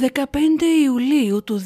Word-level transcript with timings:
15 0.00 0.04
Ιουλίου 0.82 1.44
του 1.44 1.60
2024, 1.60 1.64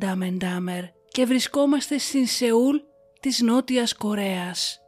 Ντάμεν 0.00 0.36
Ντάμερ, 0.36 0.84
και 1.08 1.24
βρισκόμαστε 1.24 1.98
στην 1.98 2.26
Σεούλ 2.26 2.76
της 3.20 3.40
Νότιας 3.40 3.94
Κορέας. 3.94 4.80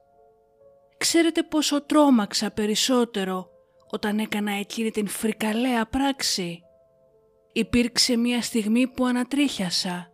Ξέρετε 0.99 1.43
πόσο 1.43 1.83
τρόμαξα 1.83 2.51
περισσότερο 2.51 3.49
όταν 3.91 4.19
έκανα 4.19 4.53
εκείνη 4.53 4.91
την 4.91 5.09
φρικαλέα 5.09 5.87
πράξη; 5.87 6.63
Υπήρξε 7.53 8.17
μια 8.17 8.43
στιγμή 8.43 8.87
που 8.87 9.07
ανατρίχιασα. 9.07 10.13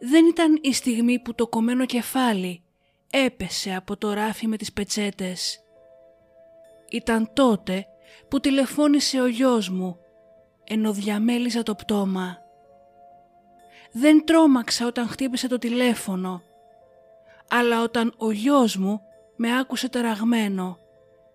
Δεν 0.00 0.26
ήταν 0.26 0.58
η 0.62 0.72
στιγμή 0.72 1.18
που 1.18 1.34
το 1.34 1.46
κομμένο 1.46 1.86
κεφάλι 1.86 2.62
έπεσε 3.10 3.74
από 3.74 3.96
το 3.96 4.12
ράφι 4.12 4.46
με 4.46 4.56
τις 4.56 4.72
πετσέτες. 4.72 5.58
Ήταν 6.90 7.30
τότε 7.32 7.86
που 8.28 8.40
τηλεφώνησε 8.40 9.20
ο 9.20 9.26
γιος 9.26 9.68
μου, 9.68 9.98
ενώ 10.64 10.92
διαμέλιζα 10.92 11.62
το 11.62 11.74
πτώμα. 11.74 12.38
Δεν 13.92 14.24
τρόμαξα 14.24 14.86
όταν 14.86 15.08
χτύπησε 15.08 15.48
το 15.48 15.58
τηλέφωνο, 15.58 16.42
αλλά 17.48 17.82
όταν 17.82 18.14
ο 18.16 18.30
γιος 18.30 18.76
μου 18.76 19.00
με 19.36 19.58
άκουσε 19.58 19.88
ταραγμένο 19.88 20.78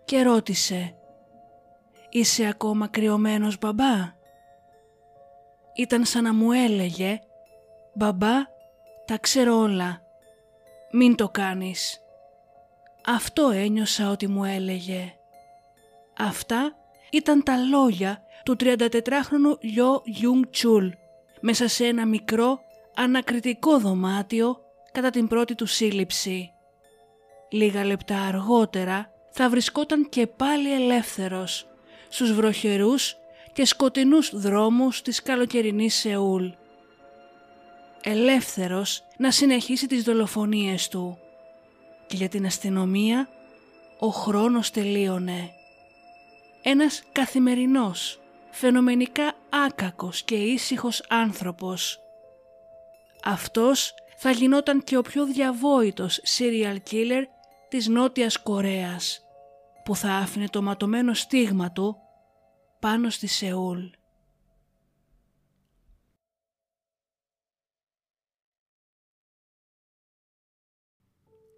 και 0.06 0.22
ρώτησε 0.22 0.94
«Είσαι 2.10 2.46
ακόμα 2.46 2.88
κρυωμένος 2.88 3.58
μπαμπά» 3.60 4.18
Ήταν 5.76 6.06
σαν 6.06 6.24
να 6.24 6.34
μου 6.34 6.52
έλεγε 6.52 7.20
«Μπαμπά, 7.94 8.34
τα 9.06 9.18
ξέρω 9.18 9.58
όλα, 9.58 10.02
μην 10.92 11.16
το 11.16 11.30
κάνεις». 11.30 12.04
Αυτό 13.06 13.50
ένιωσα 13.50 14.10
ότι 14.10 14.28
μου 14.28 14.44
έλεγε. 14.44 15.19
Αυτά 16.22 16.76
ήταν 17.12 17.44
τα 17.44 17.58
λόγια 17.58 18.22
του 18.44 18.56
34χρονου 18.60 19.58
Γιου 19.60 20.02
Γιούνγκ 20.06 20.44
Τσουλ 20.50 20.88
μέσα 21.42 21.68
σε 21.68 21.86
ένα 21.86 22.06
μικρό 22.06 22.60
ανακριτικό 22.96 23.80
δωμάτιο 23.80 24.58
κατά 24.92 25.10
την 25.10 25.28
πρώτη 25.28 25.56
του 25.56 25.66
σύλληψη. 25.66 26.52
Λίγα 27.50 27.86
λεπτά 27.86 28.22
αργότερα 28.22 29.12
θα 29.32 29.50
βρισκόταν 29.50 30.10
και 30.10 30.28
πάλι 30.28 30.74
ελεύθερος 30.74 31.68
στους 32.10 32.34
βροχερούς 32.34 33.18
και 33.54 33.66
σκοτεινούς 33.66 34.32
δρόμους 34.34 35.02
της 35.02 35.22
καλοκαιρινής 35.22 35.96
Σεούλ. 35.96 36.48
Ελεύθερος 38.04 39.04
να 39.18 39.32
συνεχίσει 39.32 39.88
τις 39.88 40.04
δολοφονίες 40.04 40.88
του. 40.88 41.18
Και 42.08 42.16
για 42.16 42.30
την 42.30 42.46
αστυνομία 42.46 43.28
ο 44.00 44.08
χρόνος 44.08 44.72
τελείωνε. 44.72 45.54
Ένας 46.62 47.04
καθημερινός, 47.12 48.20
φαινομενικά 48.52 49.34
άκακος 49.50 50.24
και 50.24 50.36
ήσυχος 50.36 51.06
άνθρωπος. 51.10 52.00
Αυτός 53.24 53.94
θα 54.18 54.32
γινόταν 54.32 54.84
και 54.84 54.98
ο 54.98 55.02
πιο 55.02 55.26
διαβόητος 55.26 56.22
serial 56.38 56.78
killer 56.92 57.24
της 57.70 57.88
Νότιας 57.88 58.42
Κορέας, 58.42 59.22
που 59.84 59.96
θα 59.96 60.12
άφηνε 60.12 60.48
το 60.48 60.62
ματωμένο 60.62 61.14
στίγμα 61.14 61.72
του 61.72 61.98
πάνω 62.80 63.10
στη 63.10 63.28
Σεούλ. 63.28 63.86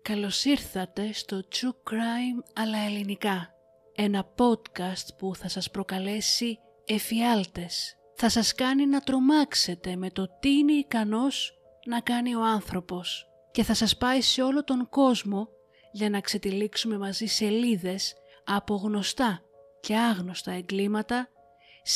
Καλώς 0.02 0.46
ήρθατε 0.46 1.14
στο 1.14 1.42
True 1.52 1.92
Crime 1.92 2.44
αλλά 2.54 2.78
ελληνικά. 2.78 3.61
Ένα 3.96 4.34
podcast 4.38 5.08
που 5.18 5.36
θα 5.36 5.48
σας 5.48 5.72
προκαλέσει 5.72 6.60
εφιάλτες. 6.86 7.96
Θα 8.16 8.30
σας 8.30 8.54
κάνει 8.54 8.86
να 8.86 9.00
τρομάξετε 9.00 9.96
με 9.96 10.10
το 10.10 10.38
τι 10.40 10.50
είναι 10.50 10.74
ικανός 10.74 11.58
να 11.86 12.00
κάνει 12.00 12.36
ο 12.36 12.44
άνθρωπος 12.44 13.28
και 13.52 13.64
θα 13.64 13.74
σας 13.74 13.98
πάει 13.98 14.22
σε 14.22 14.42
όλο 14.42 14.64
τον 14.64 14.90
κόσμο 14.90 15.48
για 15.92 16.10
να 16.10 16.22
ξετυλίξουμε 16.22 16.98
μαζί 16.98 17.26
σελίδες 17.26 18.14
από 18.46 18.76
γνωστά 18.76 19.42
και 19.80 19.98
άγνωστα 19.98 20.52
εγκλήματα, 20.52 21.30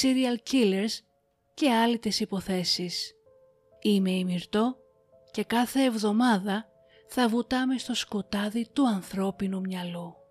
serial 0.01 0.51
killers 0.51 0.99
και 1.53 1.71
άλλες 1.71 2.19
υποθέσεις. 2.19 3.13
Είμαι 3.81 4.11
η 4.11 4.23
Μυρτώ 4.23 4.77
και 5.31 5.43
κάθε 5.43 5.83
εβδομάδα 5.83 6.69
θα 7.07 7.27
βουτάμε 7.27 7.77
στο 7.77 7.93
σκοτάδι 7.93 8.67
του 8.73 8.87
ανθρώπινου 8.87 9.59
μυαλού. 9.59 10.24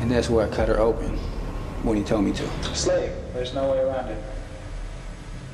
And 0.00 0.10
that's 0.10 0.30
where 0.30 0.46
I 0.46 0.50
cut 0.50 0.68
her 0.68 0.80
open 0.80 1.16
when 1.82 1.96
he 1.96 2.02
told 2.02 2.24
me 2.24 2.32
to. 2.32 2.74
Slave. 2.74 3.12
There's 3.34 3.54
no 3.54 3.70
way 3.70 3.78
around 3.78 4.08
it. 4.08 4.22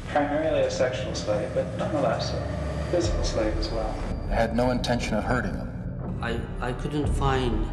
Primarily 0.08 0.62
a 0.62 0.70
sexual 0.70 1.14
slave, 1.14 1.50
but 1.52 1.76
nonetheless 1.76 2.32
a 2.32 2.88
physical 2.90 3.24
slave 3.24 3.56
as 3.58 3.68
well. 3.70 3.94
I 4.30 4.34
had 4.34 4.56
no 4.56 4.70
intention 4.70 5.14
of 5.14 5.24
hurting 5.24 5.54
him. 5.54 6.18
I, 6.22 6.40
I 6.60 6.72
couldn't 6.72 7.12
find 7.14 7.68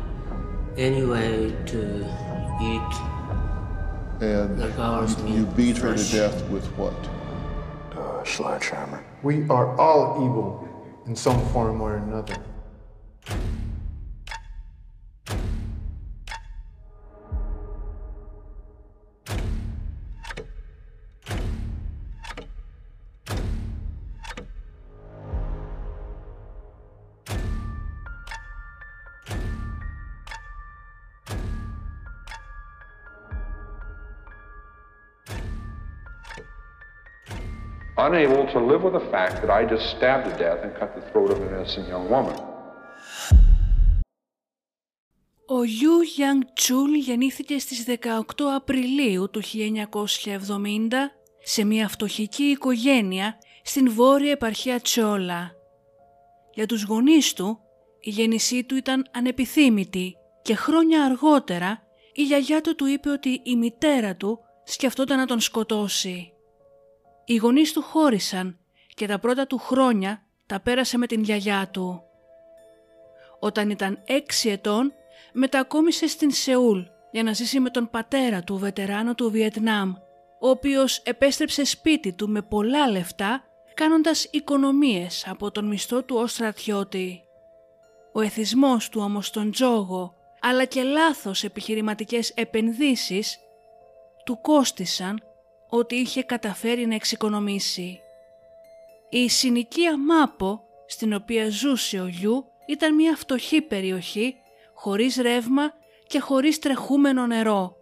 any 0.77 1.05
way 1.05 1.55
to 1.67 2.05
eat 2.61 2.81
And 4.21 4.57
the 4.57 5.25
you 5.27 5.45
beat 5.45 5.77
her 5.77 5.95
to 5.95 6.11
death 6.11 6.43
with 6.49 6.65
what? 6.77 6.93
Uh, 7.97 8.23
sledgehammer. 8.23 9.05
We 9.21 9.47
are 9.49 9.79
all 9.79 10.25
evil 10.25 10.67
in 11.05 11.15
some 11.15 11.39
form 11.49 11.81
or 11.81 11.97
another. 11.97 12.35
To 38.53 38.59
live 38.71 38.83
with 38.87 38.95
the 38.99 39.07
fact 39.15 39.35
that 39.41 39.51
I 39.59 39.61
just 39.73 39.85
stabbed 39.95 40.25
to 40.29 40.33
death 40.45 40.59
and 40.65 40.71
cut 40.79 40.89
the 40.97 41.03
throat 41.09 41.29
of 41.33 41.37
an 41.41 41.49
innocent 41.55 41.87
young 41.93 42.07
woman. 42.09 42.35
Ο 45.45 45.63
Γιου 45.63 46.01
Γιάνγκ 46.01 46.41
Τσούλ 46.53 46.93
γεννήθηκε 46.95 47.59
στις 47.59 47.85
18 47.87 48.21
Απριλίου 48.55 49.29
του 49.29 49.41
1970 49.43 50.93
σε 51.43 51.63
μια 51.63 51.87
φτωχική 51.87 52.43
οικογένεια 52.43 53.37
στην 53.63 53.91
βόρεια 53.91 54.31
επαρχία 54.31 54.79
Τσόλα. 54.79 55.51
Για 56.53 56.65
τους 56.65 56.83
γονείς 56.83 57.33
του, 57.33 57.59
η 57.99 58.09
γέννησή 58.09 58.63
του 58.63 58.75
ήταν 58.75 59.05
ανεπιθύμητη 59.11 60.15
και 60.41 60.55
χρόνια 60.55 61.03
αργότερα 61.03 61.81
η 62.13 62.23
γιαγιά 62.23 62.61
του 62.61 62.75
του 62.75 62.85
είπε 62.85 63.09
ότι 63.09 63.41
η 63.43 63.55
μητέρα 63.55 64.15
του 64.15 64.39
σκεφτόταν 64.63 65.17
να 65.17 65.25
τον 65.25 65.39
σκοτώσει. 65.39 66.32
Οι 67.25 67.35
γονείς 67.35 67.73
του 67.73 67.81
χώρισαν 67.81 68.57
και 68.93 69.07
τα 69.07 69.19
πρώτα 69.19 69.47
του 69.47 69.57
χρόνια 69.57 70.23
τα 70.45 70.59
πέρασε 70.59 70.97
με 70.97 71.07
την 71.07 71.23
γιαγιά 71.23 71.69
του. 71.71 72.03
Όταν 73.39 73.69
ήταν 73.69 74.01
έξι 74.05 74.49
ετών 74.49 74.93
μετακόμισε 75.33 76.07
στην 76.07 76.31
Σεούλ 76.31 76.81
για 77.11 77.23
να 77.23 77.33
ζήσει 77.33 77.59
με 77.59 77.69
τον 77.69 77.89
πατέρα 77.89 78.43
του 78.43 78.57
βετεράνο 78.57 79.15
του 79.15 79.31
Βιετνάμ, 79.31 79.93
ο 80.39 80.49
οποίος 80.49 80.97
επέστρεψε 80.97 81.63
σπίτι 81.63 82.13
του 82.13 82.29
με 82.29 82.41
πολλά 82.41 82.89
λεφτά 82.89 83.43
κάνοντας 83.73 84.27
οικονομίες 84.31 85.27
από 85.27 85.51
τον 85.51 85.65
μισθό 85.65 86.03
του 86.03 86.15
ως 86.15 86.31
στρατιώτη. 86.31 87.21
Ο 88.13 88.21
εθισμός 88.21 88.89
του 88.89 89.01
όμως 89.03 89.27
στον 89.27 89.51
τζόγο 89.51 90.15
αλλά 90.41 90.65
και 90.65 90.83
λάθος 90.83 91.43
επιχειρηματικές 91.43 92.29
επενδύσεις 92.29 93.39
του 94.25 94.41
κόστισαν 94.41 95.23
ότι 95.75 95.95
είχε 95.95 96.23
καταφέρει 96.23 96.85
να 96.85 96.95
εξοικονομήσει. 96.95 97.99
Η 99.09 99.29
συνοικία 99.29 99.97
Μάπο, 99.97 100.63
στην 100.87 101.13
οποία 101.13 101.49
ζούσε 101.49 101.99
ο 101.99 102.07
Γιου, 102.07 102.45
ήταν 102.65 102.95
μια 102.95 103.15
φτωχή 103.15 103.61
περιοχή, 103.61 104.35
χωρίς 104.73 105.15
ρεύμα 105.15 105.73
και 106.07 106.19
χωρίς 106.19 106.59
τρεχούμενο 106.59 107.25
νερό. 107.25 107.75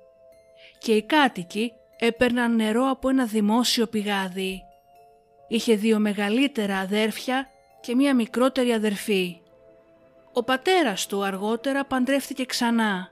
Και 0.77 0.95
οι 0.95 1.03
κάτοικοι 1.03 1.73
έπαιρναν 1.97 2.55
νερό 2.55 2.89
από 2.89 3.09
ένα 3.09 3.25
δημόσιο 3.25 3.87
πηγάδι. 3.87 4.61
Είχε 5.47 5.75
δύο 5.75 5.99
μεγαλύτερα 5.99 6.77
αδέρφια 6.77 7.47
και 7.81 7.95
μία 7.95 8.15
μικρότερη 8.15 8.71
αδερφή. 8.71 9.41
Ο 10.33 10.43
πατέρας 10.43 11.07
του 11.07 11.23
αργότερα 11.23 11.85
παντρεύτηκε 11.85 12.45
ξανά. 12.45 13.10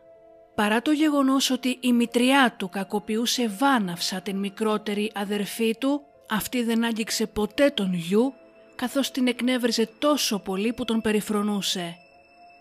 Παρά 0.59 0.81
το 0.81 0.91
γεγονός 0.91 1.49
ότι 1.49 1.77
η 1.79 1.93
μητριά 1.93 2.55
του 2.57 2.69
κακοποιούσε 2.69 3.47
βάναυσα 3.47 4.21
την 4.21 4.37
μικρότερη 4.37 5.11
αδερφή 5.15 5.75
του, 5.77 6.01
αυτή 6.29 6.63
δεν 6.63 6.83
άγγιξε 6.83 7.27
ποτέ 7.27 7.69
τον 7.69 7.93
γιου, 7.93 8.33
καθώς 8.75 9.11
την 9.11 9.27
εκνεύριζε 9.27 9.89
τόσο 9.99 10.39
πολύ 10.39 10.73
που 10.73 10.85
τον 10.85 11.01
περιφρονούσε. 11.01 11.95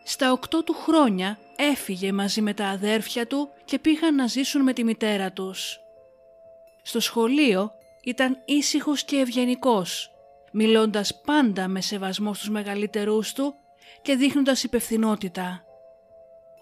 Στα 0.05 0.33
οκτώ 0.33 0.63
του 0.63 0.73
χρόνια 0.75 1.39
έφυγε 1.57 2.13
μαζί 2.13 2.41
με 2.41 2.55
τα 2.55 2.67
αδέρφια 2.67 3.27
του 3.27 3.49
και 3.65 3.79
πήγαν 3.79 4.15
να 4.15 4.27
ζήσουν 4.27 4.63
με 4.63 4.73
τη 4.73 4.85
μητέρα 4.85 5.33
τους. 5.33 5.81
Στο 6.83 7.01
σχολείο 7.01 7.71
ήταν 8.05 8.43
ήσυχος 8.45 9.05
και 9.05 9.17
ευγενικός, 9.17 10.11
μιλώντας 10.53 11.21
πάντα 11.21 11.69
με 11.69 11.81
σεβασμό 11.81 12.35
στους 12.35 12.51
μεγαλύτερούς 12.51 13.33
του 13.33 13.55
και 14.03 14.17
δείχνοντας 14.17 14.63
υπευθυνότητα. 14.63 15.63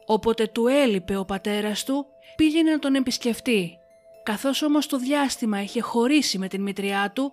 Όποτε 0.07 0.47
του 0.47 0.67
έλειπε 0.67 1.17
ο 1.17 1.25
πατέρας 1.25 1.85
του, 1.85 2.07
πήγαινε 2.37 2.71
να 2.71 2.79
τον 2.79 2.95
επισκεφτεί. 2.95 3.79
Καθώς 4.23 4.63
όμως 4.63 4.87
το 4.87 4.99
διάστημα 4.99 5.63
είχε 5.63 5.81
χωρίσει 5.81 6.39
με 6.39 6.49
την 6.49 6.63
μητριά 6.63 7.13
του, 7.15 7.33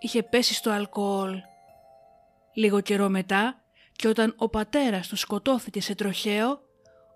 είχε 0.00 0.22
πέσει 0.22 0.54
στο 0.54 0.70
αλκοόλ. 0.70 1.40
Λίγο 2.54 2.80
καιρό 2.80 3.08
μετά, 3.08 3.60
και 3.92 4.08
όταν 4.08 4.34
ο 4.36 4.48
πατέρας 4.48 5.08
του 5.08 5.16
σκοτώθηκε 5.16 5.80
σε 5.80 5.94
τροχαίο, 5.94 6.60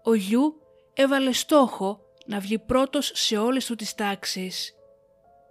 ο 0.04 0.14
Γιου 0.14 0.54
έβαλε 0.94 1.32
στόχο 1.32 2.00
να 2.26 2.38
βγει 2.38 2.58
πρώτος 2.58 3.10
σε 3.14 3.36
όλες 3.36 3.66
του 3.66 3.74
τις 3.74 3.94
τάξεις. 3.94 4.74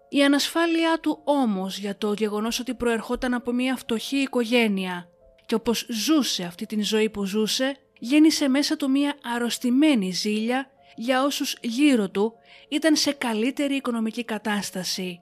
Η 0.09 0.24
ανασφάλειά 0.24 1.00
του 1.00 1.21
όμως 1.24 1.77
για 1.77 1.97
το 1.97 2.13
γεγονός 2.13 2.59
ότι 2.59 2.74
προερχόταν 2.74 3.33
από 3.33 3.51
μια 3.51 3.75
φτωχή 3.75 4.18
οικογένεια 4.18 5.09
και 5.45 5.56
όπως 5.56 5.85
ζούσε 5.89 6.44
αυτή 6.44 6.65
την 6.65 6.83
ζωή 6.83 7.09
που 7.09 7.25
ζούσε, 7.25 7.77
γέννησε 8.00 8.48
μέσα 8.48 8.75
του 8.75 8.90
μια 8.90 9.18
αρρωστημένη 9.36 10.12
ζήλια 10.12 10.69
για 10.96 11.24
όσους 11.24 11.57
γύρω 11.62 12.10
του 12.10 12.34
ήταν 12.69 12.96
σε 12.96 13.12
καλύτερη 13.12 13.75
οικονομική 13.75 14.24
κατάσταση. 14.24 15.22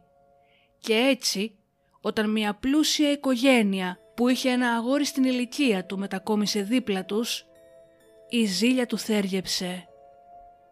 Και 0.80 0.94
έτσι, 0.94 1.56
όταν 2.02 2.30
μια 2.30 2.54
πλούσια 2.54 3.12
οικογένεια 3.12 4.00
που 4.16 4.28
είχε 4.28 4.50
ένα 4.50 4.70
αγόρι 4.70 5.06
στην 5.06 5.24
ηλικία 5.24 5.86
του 5.86 5.98
μετακόμισε 5.98 6.62
δίπλα 6.62 7.06
τους, 7.06 7.46
η 8.30 8.46
ζήλια 8.46 8.86
του 8.86 8.98
θέργεψε. 8.98 9.88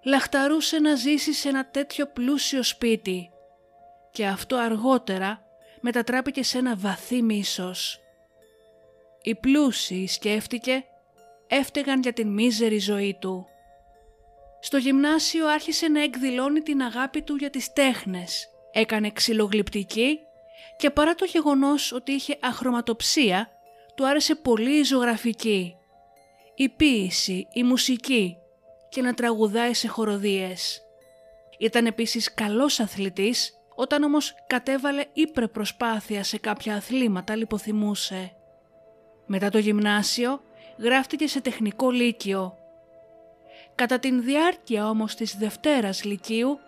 Λαχταρούσε 0.03 0.79
να 0.79 0.95
ζήσει 0.95 1.33
σε 1.33 1.49
ένα 1.49 1.69
τέτοιο 1.69 2.07
πλούσιο 2.07 2.63
σπίτι 2.63 3.29
και 4.11 4.25
αυτό 4.25 4.55
αργότερα 4.55 5.43
μετατράπηκε 5.81 6.43
σε 6.43 6.57
ένα 6.57 6.75
βαθύ 6.75 7.21
μίσος. 7.21 7.99
Οι 9.21 9.35
πλούσιοι, 9.35 10.07
σκέφτηκε, 10.07 10.85
έφταιγαν 11.47 12.01
για 12.01 12.13
την 12.13 12.27
μίζερη 12.33 12.79
ζωή 12.79 13.17
του. 13.19 13.45
Στο 14.59 14.77
γυμνάσιο 14.77 15.47
άρχισε 15.47 15.87
να 15.87 16.01
εκδηλώνει 16.01 16.61
την 16.61 16.81
αγάπη 16.81 17.21
του 17.21 17.35
για 17.35 17.49
τις 17.49 17.73
τέχνες. 17.73 18.47
Έκανε 18.71 19.11
ξυλογλυπτική 19.11 20.19
και 20.77 20.89
παρά 20.89 21.15
το 21.15 21.25
γεγονός 21.25 21.91
ότι 21.91 22.11
είχε 22.11 22.37
αχρωματοψία, 22.41 23.49
του 23.95 24.07
άρεσε 24.07 24.35
πολύ 24.35 24.79
η 24.79 24.83
ζωγραφική, 24.83 25.75
η 26.55 26.69
ποίηση, 26.69 27.47
η 27.53 27.63
μουσική 27.63 28.37
και 28.89 29.01
να 29.01 29.13
τραγουδάει 29.13 29.73
σε 29.73 29.87
χοροδίες. 29.87 30.81
Ήταν 31.59 31.85
επίσης 31.85 32.33
καλός 32.33 32.79
αθλητής, 32.79 33.53
όταν 33.75 34.03
όμως 34.03 34.35
κατέβαλε 34.47 35.05
ύπρε 35.13 35.47
προσπάθεια 35.47 36.23
σε 36.23 36.37
κάποια 36.37 36.75
αθλήματα 36.75 37.35
λιποθυμούσε. 37.35 38.35
Μετά 39.25 39.49
το 39.49 39.57
γυμνάσιο 39.57 40.41
γράφτηκε 40.77 41.27
σε 41.27 41.41
τεχνικό 41.41 41.89
λύκειο. 41.91 42.57
Κατά 43.75 43.99
την 43.99 44.23
διάρκεια 44.23 44.89
όμως 44.89 45.15
της 45.15 45.37
Δευτέρας 45.37 46.03
Λυκείου, 46.03 46.59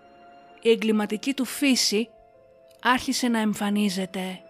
η 0.62 0.70
εγκληματική 0.70 1.34
του 1.34 1.46
φύση 1.46 2.10
άρχισε 2.82 3.28
να 3.28 3.40
εμφανίζεται. 3.40 4.42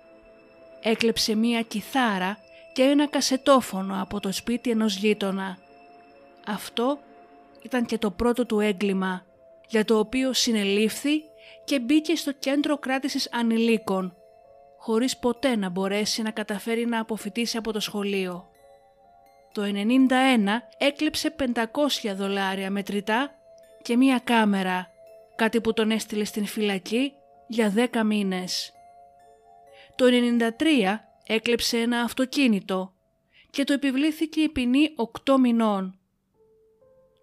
Έκλεψε 0.81 1.35
μία 1.35 1.61
κιθάρα 1.61 2.37
και 2.73 2.81
ένα 2.81 3.07
κασετόφωνο 3.07 4.01
από 4.01 4.19
το 4.19 4.31
σπίτι 4.31 4.69
ενός 4.69 4.95
γείτονα. 4.95 5.57
Αυτό 6.47 6.99
ήταν 7.61 7.85
και 7.85 7.97
το 7.97 8.11
πρώτο 8.11 8.45
του 8.45 8.59
έγκλημα, 8.59 9.25
για 9.67 9.85
το 9.85 9.99
οποίο 9.99 10.33
συνελήφθη 10.33 11.21
και 11.63 11.79
μπήκε 11.79 12.15
στο 12.15 12.31
κέντρο 12.31 12.77
κράτησης 12.77 13.29
ανηλίκων, 13.31 14.15
χωρίς 14.77 15.17
ποτέ 15.17 15.55
να 15.55 15.69
μπορέσει 15.69 16.21
να 16.21 16.31
καταφέρει 16.31 16.85
να 16.85 16.99
αποφυτίσει 16.99 17.57
από 17.57 17.71
το 17.71 17.79
σχολείο. 17.79 18.49
Το 19.51 19.61
91 19.63 19.69
έκλεψε 20.77 21.35
500 21.53 22.13
δολάρια 22.15 22.69
μετρητά 22.69 23.31
και 23.81 23.97
μία 23.97 24.19
κάμερα, 24.23 24.87
κάτι 25.35 25.61
που 25.61 25.73
τον 25.73 25.91
έστειλε 25.91 26.23
στην 26.23 26.45
φυλακή 26.45 27.13
για 27.47 27.73
10 27.93 28.03
μήνες. 28.05 28.71
Το 29.95 30.05
93 30.05 30.63
έκλεψε 31.27 31.77
ένα 31.77 32.01
αυτοκίνητο 32.01 32.93
και 33.49 33.63
το 33.63 33.73
επιβλήθηκε 33.73 34.41
η 34.41 34.49
ποινή 34.49 34.89
8 35.25 35.35
μηνών. 35.39 35.99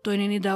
Το 0.00 0.10
98 0.10 0.52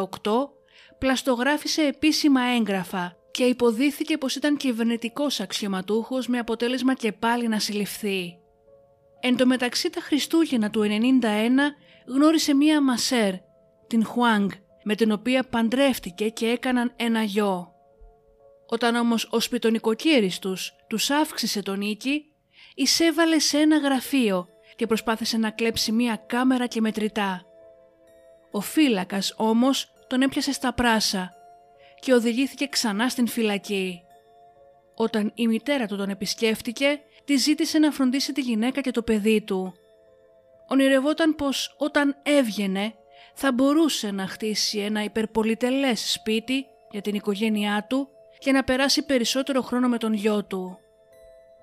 πλαστογράφησε 0.98 1.82
επίσημα 1.82 2.40
έγγραφα 2.40 3.16
και 3.30 3.44
υποδίθηκε 3.44 4.18
πως 4.18 4.36
ήταν 4.36 4.56
κυβερνητικός 4.56 5.40
αξιωματούχος 5.40 6.26
με 6.26 6.38
αποτέλεσμα 6.38 6.94
και 6.94 7.12
πάλι 7.12 7.48
να 7.48 7.58
συλληφθεί. 7.58 8.38
Εν 9.20 9.36
τω 9.36 9.46
μεταξύ 9.46 9.90
τα 9.90 10.00
Χριστούγεννα 10.00 10.70
του 10.70 10.82
91 10.82 11.24
γνώρισε 12.06 12.54
μία 12.54 12.82
μασέρ, 12.82 13.34
την 13.86 14.04
Χουάνγκ, 14.04 14.50
με 14.82 14.94
την 14.94 15.12
οποία 15.12 15.42
παντρεύτηκε 15.42 16.28
και 16.28 16.46
έκαναν 16.46 16.92
ένα 16.96 17.22
γιο. 17.22 17.72
Όταν 18.66 18.96
όμως 18.96 19.28
ο 19.30 19.40
σπιτονικοκύρης 19.40 20.38
τους 20.38 20.72
τους 20.88 21.10
αύξησε 21.10 21.62
τον 21.62 21.78
νίκη, 21.78 22.24
εισέβαλε 22.74 23.38
σε 23.38 23.58
ένα 23.58 23.78
γραφείο 23.78 24.48
και 24.76 24.86
προσπάθησε 24.86 25.36
να 25.36 25.50
κλέψει 25.50 25.92
μία 25.92 26.22
κάμερα 26.26 26.66
και 26.66 26.80
μετρητά. 26.80 27.42
Ο 28.50 28.60
φύλακας 28.60 29.34
όμως 29.36 29.92
τον 30.06 30.22
έπιασε 30.22 30.52
στα 30.52 30.72
πράσα 30.72 31.32
και 32.00 32.12
οδηγήθηκε 32.12 32.66
ξανά 32.66 33.08
στην 33.08 33.26
φυλακή. 33.26 34.02
Όταν 34.94 35.32
η 35.34 35.46
μητέρα 35.46 35.86
του 35.86 35.96
τον 35.96 36.08
επισκέφτηκε, 36.08 37.00
τη 37.28 37.36
ζήτησε 37.36 37.78
να 37.78 37.90
φροντίσει 37.90 38.32
τη 38.32 38.40
γυναίκα 38.40 38.80
και 38.80 38.90
το 38.90 39.02
παιδί 39.02 39.40
του. 39.40 39.74
Ονειρευόταν 40.68 41.34
πως 41.34 41.74
όταν 41.78 42.16
έβγαινε 42.22 42.94
θα 43.34 43.52
μπορούσε 43.52 44.10
να 44.10 44.26
χτίσει 44.26 44.78
ένα 44.78 45.04
υπερπολιτελές 45.04 46.12
σπίτι 46.12 46.66
για 46.90 47.00
την 47.00 47.14
οικογένειά 47.14 47.86
του 47.88 48.08
και 48.38 48.52
να 48.52 48.64
περάσει 48.64 49.04
περισσότερο 49.04 49.62
χρόνο 49.62 49.88
με 49.88 49.98
τον 49.98 50.12
γιο 50.12 50.44
του. 50.44 50.78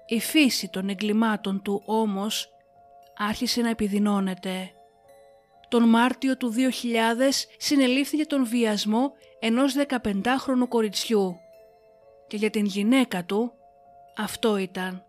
Η 0.05 0.19
φύση 0.19 0.69
των 0.69 0.89
εγκλημάτων 0.89 1.61
του 1.61 1.81
όμως 1.85 2.49
άρχισε 3.17 3.61
να 3.61 3.69
επιδεινώνεται. 3.69 4.71
Τον 5.67 5.89
Μάρτιο 5.89 6.37
του 6.37 6.53
2000 6.53 6.57
συνελήφθηκε 7.57 8.25
τον 8.25 8.45
βιασμό 8.45 9.13
ενός 9.39 9.75
15χρονου 9.87 10.67
κοριτσιού 10.69 11.35
και 12.27 12.37
για 12.37 12.49
την 12.49 12.65
γυναίκα 12.65 13.23
του 13.23 13.53
αυτό 14.15 14.57
ήταν. 14.57 15.04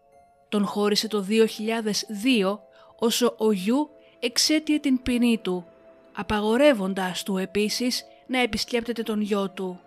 Τον 0.56 0.66
χώρισε 0.66 1.08
το 1.08 1.26
2002 1.30 2.58
όσο 2.98 3.34
ο 3.38 3.52
Γιου 3.52 3.90
εξέτειε 4.20 4.78
την 4.78 5.02
ποινή 5.02 5.38
του, 5.38 5.66
απαγορεύοντας 6.12 7.22
του 7.22 7.36
επίσης 7.36 8.04
να 8.26 8.38
επισκέπτεται 8.38 9.02
τον 9.02 9.20
γιο 9.20 9.50
του. 9.50 9.80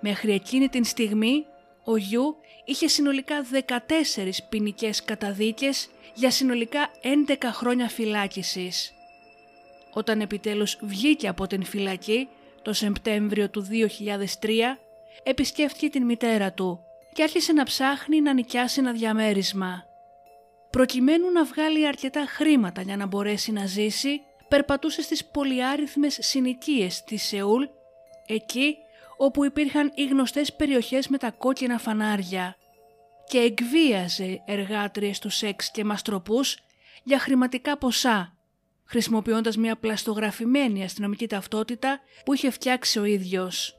Μέχρι 0.00 0.32
εκείνη 0.32 0.68
την 0.68 0.84
στιγμή 0.84 1.46
ο 1.84 1.96
Γιου 1.96 2.36
είχε 2.64 2.88
συνολικά 2.88 3.34
14 3.52 4.30
ποινικές 4.48 5.04
καταδίκες 5.04 5.88
για 6.14 6.30
συνολικά 6.30 6.90
11 7.28 7.34
χρόνια 7.52 7.88
φυλάκισης. 7.88 8.92
Όταν 9.92 10.20
επιτέλους 10.20 10.78
βγήκε 10.80 11.28
από 11.28 11.46
την 11.46 11.64
φυλακή 11.64 12.28
το 12.62 12.72
Σεπτέμβριο 12.72 13.50
του 13.50 13.66
2003 14.40 14.48
επισκέφθηκε 15.22 15.88
την 15.88 16.04
μητέρα 16.04 16.52
του 16.52 16.85
και 17.16 17.22
άρχισε 17.22 17.52
να 17.52 17.64
ψάχνει 17.64 18.20
να 18.20 18.32
νοικιάσει 18.32 18.80
ένα 18.80 18.92
διαμέρισμα. 18.92 19.84
Προκειμένου 20.70 21.30
να 21.30 21.44
βγάλει 21.44 21.86
αρκετά 21.86 22.24
χρήματα 22.28 22.82
για 22.82 22.96
να 22.96 23.06
μπορέσει 23.06 23.52
να 23.52 23.66
ζήσει, 23.66 24.20
περπατούσε 24.48 25.02
στις 25.02 25.24
πολυάριθμες 25.24 26.18
συνοικίες 26.20 27.04
της 27.04 27.22
Σεούλ, 27.22 27.64
εκεί 28.26 28.76
όπου 29.16 29.44
υπήρχαν 29.44 29.92
οι 29.94 30.06
γνωστές 30.06 30.52
περιοχές 30.52 31.08
με 31.08 31.18
τα 31.18 31.30
κόκκινα 31.30 31.78
φανάρια 31.78 32.56
και 33.28 33.38
εκβίαζε 33.38 34.42
εργάτριες 34.46 35.18
του 35.18 35.30
σεξ 35.30 35.70
και 35.70 35.84
μαστροπούς 35.84 36.58
για 37.02 37.18
χρηματικά 37.18 37.78
ποσά, 37.78 38.36
χρησιμοποιώντας 38.84 39.56
μια 39.56 39.76
πλαστογραφημένη 39.76 40.84
αστυνομική 40.84 41.26
ταυτότητα 41.28 42.00
που 42.24 42.34
είχε 42.34 42.50
φτιάξει 42.50 42.98
ο 42.98 43.04
ίδιος. 43.04 43.76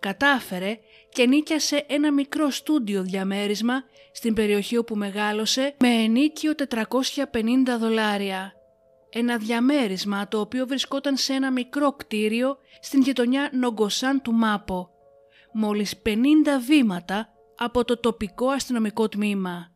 Κατάφερε 0.00 0.78
και 1.12 1.26
νίκιασε 1.26 1.84
ένα 1.88 2.12
μικρό 2.12 2.50
στούντιο 2.50 3.02
διαμέρισμα 3.02 3.84
στην 4.12 4.34
περιοχή 4.34 4.76
όπου 4.76 4.96
μεγάλωσε 4.96 5.74
με 5.78 5.88
ενίκιο 5.88 6.52
450 6.68 7.34
δολάρια 7.78 8.54
ένα 9.10 9.36
διαμέρισμα 9.36 10.28
το 10.28 10.40
οποίο 10.40 10.66
βρισκόταν 10.66 11.16
σε 11.16 11.32
ένα 11.32 11.50
μικρό 11.50 11.92
κτίριο 11.92 12.58
στην 12.80 13.00
γειτονιά 13.00 13.50
Νομκοσάν 13.52 14.22
του 14.22 14.32
Μάπο, 14.32 14.90
μόλις 15.52 16.02
50 16.06 16.10
βήματα 16.66 17.28
από 17.56 17.84
το 17.84 17.96
τοπικό 18.00 18.48
αστυνομικό 18.48 19.08
τμήμα. 19.08 19.72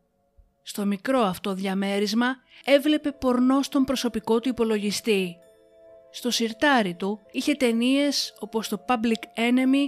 Στο 0.62 0.85
μικρό 0.85 1.21
αυτό 1.21 1.55
διαμέρισμα 1.55 2.37
έβλεπε 2.64 3.12
πορνό 3.12 3.62
στον 3.62 3.85
προσωπικό 3.85 4.41
του 4.41 4.49
υπολογιστή. 4.49 5.37
Στο 6.11 6.31
σιρτάρι 6.31 6.95
του 6.95 7.21
είχε 7.31 7.55
ταινίες 7.55 8.35
όπως 8.38 8.69
το 8.69 8.85
Public 8.88 9.41
Enemy, 9.41 9.85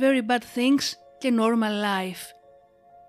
Very 0.00 0.26
Bad 0.26 0.42
Things 0.54 0.92
και 1.18 1.34
Normal 1.38 1.84
Life. 1.84 2.24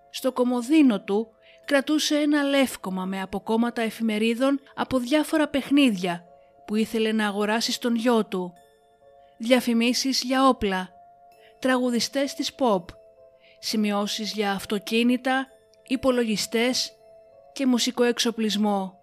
Στο 0.09 0.31
κομοδίνο 0.31 1.01
του 1.01 1.27
κρατούσε 1.65 2.17
ένα 2.17 2.43
λεύκομα 2.43 3.05
με 3.05 3.21
αποκόμματα 3.21 3.81
εφημερίδων 3.81 4.59
από 4.75 4.99
διάφορα 4.99 5.47
παιχνίδια 5.47 6.25
που 6.65 6.75
ήθελε 6.75 7.11
να 7.11 7.27
αγοράσει 7.27 7.71
στον 7.71 7.95
γιο 7.95 8.25
του. 8.25 8.53
Διαφημίσεις 9.37 10.23
για 10.23 10.47
όπλα, 10.47 10.89
τραγουδιστές 11.59 12.33
της 12.33 12.51
pop, 12.57 12.83
σημειώσεις 13.59 14.33
για 14.33 14.51
αυτοκίνητα, 14.51 15.47
υπολογιστές 15.87 16.91
και 17.53 17.65
μουσικό 17.65 18.03
εξοπλισμό. 18.03 18.99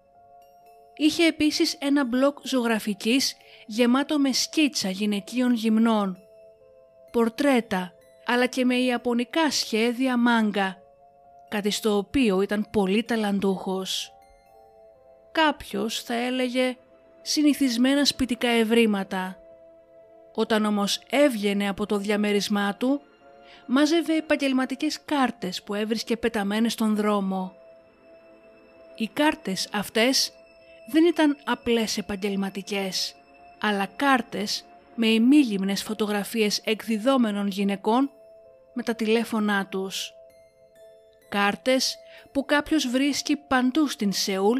Είχε 0.95 1.25
επίσης 1.27 1.77
ένα 1.79 2.05
μπλοκ 2.05 2.37
ζωγραφικής 2.43 3.35
γεμάτο 3.65 4.19
με 4.19 4.31
σκίτσα 4.31 4.89
γυναικείων 4.89 5.53
γυμνών, 5.53 6.22
πορτρέτα 7.13 7.93
αλλά 8.25 8.45
και 8.45 8.65
με 8.65 8.75
ιαπωνικά 8.75 9.51
σχέδια 9.51 10.17
μάγκα, 10.17 10.77
κάτι 11.49 11.69
στο 11.69 11.97
οποίο 11.97 12.41
ήταν 12.41 12.67
πολύ 12.71 13.03
ταλαντούχος. 13.03 14.13
Κάποιος 15.31 16.03
θα 16.03 16.13
έλεγε 16.13 16.77
συνηθισμένα 17.21 18.05
σπιτικά 18.05 18.47
ευρήματα. 18.47 19.37
Όταν 20.33 20.65
όμως 20.65 21.01
έβγαινε 21.09 21.67
από 21.69 21.85
το 21.85 21.97
διαμέρισμά 21.97 22.75
του, 22.75 23.01
μάζευε 23.65 24.15
επαγγελματικές 24.15 24.99
κάρτες 25.05 25.63
που 25.63 25.73
έβρισκε 25.73 26.17
πεταμένες 26.17 26.73
στον 26.73 26.95
δρόμο. 26.95 27.53
Οι 28.95 29.07
κάρτες 29.07 29.69
αυτές 29.73 30.31
δεν 30.91 31.05
ήταν 31.05 31.37
απλές 31.45 31.97
επαγγελματικές, 31.97 33.15
αλλά 33.59 33.85
κάρτες 33.85 34.65
με 34.95 35.07
ημίγυμνες 35.07 35.83
φωτογραφίες 35.83 36.61
εκδιδόμενων 36.63 37.47
γυναικών 37.47 38.11
με 38.73 38.83
τα 38.83 38.95
τηλέφωνά 38.95 39.67
τους. 39.67 40.13
Κάρτες 41.29 41.97
που 42.31 42.45
κάποιος 42.45 42.87
βρίσκει 42.87 43.35
παντού 43.35 43.87
στην 43.87 44.11
Σεούλ 44.11 44.59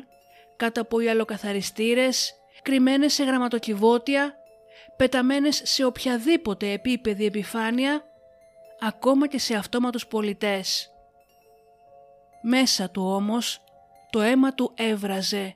κάτω 0.55 0.81
από 0.81 0.99
ιαλοκαθαριστήρες, 0.99 2.33
κρυμμένες 2.61 3.13
σε 3.13 3.23
γραμματοκιβώτια, 3.23 4.35
πεταμένες 4.97 5.61
σε 5.63 5.85
οποιαδήποτε 5.85 6.71
επίπεδη 6.71 7.25
επιφάνεια, 7.25 8.03
ακόμα 8.79 9.27
και 9.27 9.39
σε 9.39 9.55
αυτόματους 9.55 10.07
πολιτές. 10.07 10.91
Μέσα 12.41 12.89
του 12.89 13.03
όμως 13.05 13.63
το 14.09 14.21
αίμα 14.21 14.53
του 14.53 14.73
έβραζε. 14.75 15.55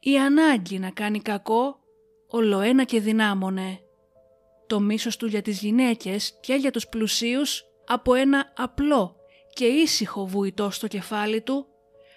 Η 0.00 0.18
ανάγκη 0.18 0.78
να 0.78 0.90
κάνει 0.90 1.20
κακό 1.20 1.81
ολοένα 2.32 2.84
και 2.84 3.00
δυνάμωνε. 3.00 3.80
Το 4.66 4.80
μίσος 4.80 5.16
του 5.16 5.26
για 5.26 5.42
τις 5.42 5.60
γυναίκες 5.60 6.38
και 6.40 6.54
για 6.54 6.70
τους 6.70 6.88
πλουσίους 6.88 7.64
από 7.86 8.14
ένα 8.14 8.52
απλό 8.56 9.16
και 9.52 9.64
ήσυχο 9.64 10.26
βουητό 10.26 10.70
στο 10.70 10.86
κεφάλι 10.86 11.40
του 11.40 11.66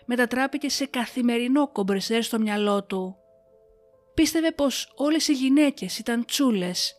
μετατράπηκε 0.06 0.70
σε 0.70 0.86
καθημερινό 0.86 1.68
κομπρεσέρ 1.68 2.24
στο 2.24 2.40
μυαλό 2.40 2.84
του. 2.84 3.16
Πίστευε 4.14 4.52
πως 4.52 4.94
όλες 4.96 5.28
οι 5.28 5.34
γυναίκες 5.34 6.00
ήταν 6.00 6.26
τσούλες 6.26 6.96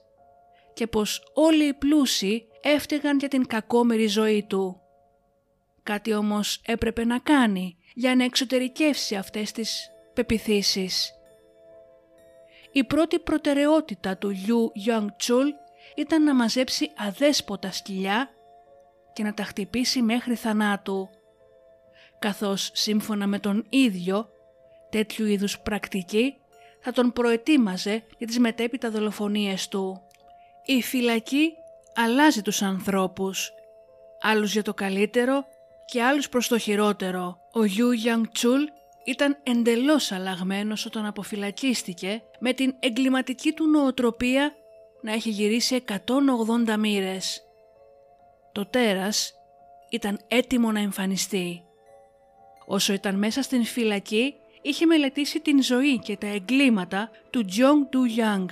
και 0.75 0.87
πως 0.87 1.31
όλοι 1.35 1.65
οι 1.65 1.75
πλούσιοι 1.75 2.47
έφταιγαν 2.61 3.19
για 3.19 3.29
την 3.29 3.47
κακόμερη 3.47 4.07
ζωή 4.07 4.47
του. 4.49 4.81
Κάτι 5.83 6.15
όμως 6.15 6.61
έπρεπε 6.67 7.05
να 7.05 7.19
κάνει 7.19 7.77
για 7.95 8.15
να 8.15 8.25
εξωτερικεύσει 8.25 9.15
αυτές 9.15 9.53
τις 9.53 9.91
πεπιθήσεις. 10.15 11.16
Η 12.77 12.85
πρώτη 12.85 13.19
προτεραιότητα 13.19 14.17
του 14.17 14.33
Liu 14.35 14.89
Yong-chul 14.89 15.45
ήταν 15.97 16.23
να 16.23 16.35
μαζέψει 16.35 16.91
αδέσποτα 16.97 17.73
σκυλιά 17.73 18.31
και 19.13 19.23
να 19.23 19.35
τα 19.35 19.43
χτυπήσει 19.43 20.03
μέχρι 20.03 20.35
θανάτου, 20.35 21.09
καθώς 22.19 22.71
σύμφωνα 22.75 23.27
με 23.27 23.39
τον 23.39 23.67
ίδιο 23.69 24.29
τέτοιου 24.91 25.27
είδους 25.27 25.59
πρακτική 25.59 26.35
θα 26.81 26.93
τον 26.93 27.13
προετοίμαζε 27.13 28.05
για 28.19 28.27
τις 28.27 28.39
μετέπειτα 28.39 28.91
δολοφονίες 28.91 29.69
του. 29.69 30.03
Η 30.65 30.83
φυλακή 30.83 31.53
αλλάζει 31.95 32.43
τους 32.43 32.63
ανθρώπους, 32.63 33.53
άλλους 34.21 34.53
για 34.53 34.63
το 34.63 34.75
καλύτερο 34.75 35.45
και 35.85 36.03
άλλους 36.03 36.29
προς 36.29 36.49
το 36.49 36.59
χειρότερο. 36.59 37.39
Ο 37.53 37.65
Γιου 37.65 37.91
Γιάνγκ 37.91 38.25
Τσούλ 38.33 38.63
ήταν 39.07 39.39
εντελώς 39.43 40.13
αλλαγμένος 40.13 40.87
όταν 40.87 41.07
αποφυλακίστηκε 41.07 42.23
με 42.39 42.53
την 42.53 42.75
εγκληματική 42.81 43.53
του 43.53 43.67
νοοτροπία 43.67 44.55
να 45.03 45.13
έχει 45.13 45.31
γυρίσει 45.31 45.85
180 46.67 46.77
μοίρες. 46.79 47.43
Το 48.53 48.67
τέρας 48.67 49.33
ήταν 49.91 50.21
έτοιμο 50.29 50.73
να 50.73 50.81
εμφανιστεί. 50.81 51.63
Όσο 52.67 52.93
ήταν 52.93 53.15
μέσα 53.15 53.43
στην 53.43 53.65
φυλακή, 53.65 54.35
είχε 54.63 54.87
μελετήσει 54.87 55.41
την 55.41 55.63
ζωή 55.63 55.99
και 55.99 56.17
τα 56.17 56.27
εγκλήματα 56.27 57.11
του 57.31 57.45
Τζόγκ 57.45 57.83
Του 57.91 58.05
Γιάνγκ, 58.05 58.49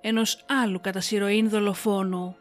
ενός 0.00 0.44
άλλου 0.62 0.80
κατά 0.80 1.00
σειροήν 1.00 1.48
δολοφόνου. 1.48 2.36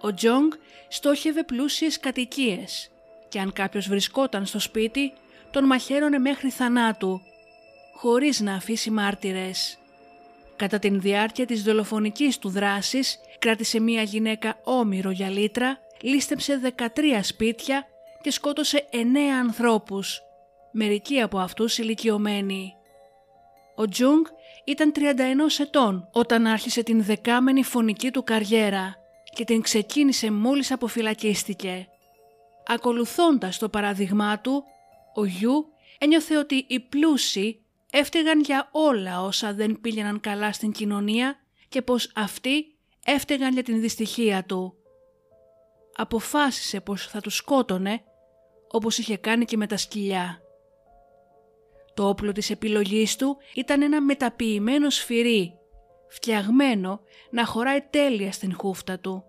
Ο 0.00 0.14
Τζόγκ 0.14 0.52
στόχευε 0.88 1.42
πλούσιες 1.42 2.00
κατοικίες 2.00 2.90
και 3.28 3.40
αν 3.40 3.52
κάποιος 3.52 3.88
βρισκόταν 3.88 4.46
στο 4.46 4.58
σπίτι, 4.58 5.12
τον 5.54 5.64
μαχαίρωνε 5.64 6.18
μέχρι 6.18 6.50
θανάτου, 6.50 7.20
χωρίς 7.94 8.40
να 8.40 8.54
αφήσει 8.54 8.90
μάρτυρες. 8.90 9.78
Κατά 10.56 10.78
την 10.78 11.00
διάρκεια 11.00 11.46
της 11.46 11.62
δολοφονικής 11.62 12.38
του 12.38 12.48
δράσης, 12.48 13.18
κράτησε 13.38 13.80
μία 13.80 14.02
γυναίκα 14.02 14.58
όμοιρο 14.64 15.10
για 15.10 15.28
λίτρα, 15.30 15.78
λίστεψε 16.00 16.60
13 16.76 17.22
σπίτια 17.22 17.86
και 18.22 18.30
σκότωσε 18.30 18.88
9 18.90 18.96
ανθρώπους, 19.40 20.20
μερικοί 20.72 21.20
από 21.20 21.38
αυτούς 21.38 21.78
ηλικιωμένοι. 21.78 22.74
Ο 23.74 23.88
Τζούγκ 23.88 24.24
ήταν 24.64 24.92
31 24.92 25.60
ετών 25.60 26.08
όταν 26.12 26.46
άρχισε 26.46 26.82
την 26.82 27.02
δεκάμενη 27.02 27.62
φωνική 27.62 28.10
του 28.10 28.24
καριέρα 28.24 28.94
και 29.34 29.44
την 29.44 29.62
ξεκίνησε 29.62 30.30
μόλις 30.30 30.72
αποφυλακίστηκε. 30.72 31.88
Ακολουθώντας 32.66 33.58
το 33.58 33.68
παράδειγμά 33.68 34.40
του, 34.40 34.64
ο 35.14 35.24
Γιου 35.24 35.66
ένιωθε 35.98 36.36
ότι 36.36 36.64
οι 36.68 36.80
πλούσιοι 36.80 37.64
έφταιγαν 37.90 38.40
για 38.40 38.68
όλα 38.72 39.22
όσα 39.22 39.54
δεν 39.54 39.80
πήγαιναν 39.80 40.20
καλά 40.20 40.52
στην 40.52 40.72
κοινωνία 40.72 41.36
και 41.68 41.82
πως 41.82 42.12
αυτοί 42.14 42.76
έφταιγαν 43.04 43.52
για 43.52 43.62
την 43.62 43.80
δυστυχία 43.80 44.44
του. 44.44 44.74
Αποφάσισε 45.96 46.80
πως 46.80 47.06
θα 47.06 47.20
τους 47.20 47.36
σκότωνε 47.36 48.02
όπως 48.70 48.98
είχε 48.98 49.16
κάνει 49.16 49.44
και 49.44 49.56
με 49.56 49.66
τα 49.66 49.76
σκυλιά. 49.76 50.38
Το 51.94 52.08
όπλο 52.08 52.32
της 52.32 52.50
επιλογής 52.50 53.16
του 53.16 53.36
ήταν 53.54 53.82
ένα 53.82 54.00
μεταποιημένο 54.00 54.90
σφυρί, 54.90 55.58
φτιαγμένο 56.08 57.00
να 57.30 57.44
χωράει 57.44 57.80
τέλεια 57.90 58.32
στην 58.32 58.54
χούφτα 58.54 58.98
του. 58.98 59.24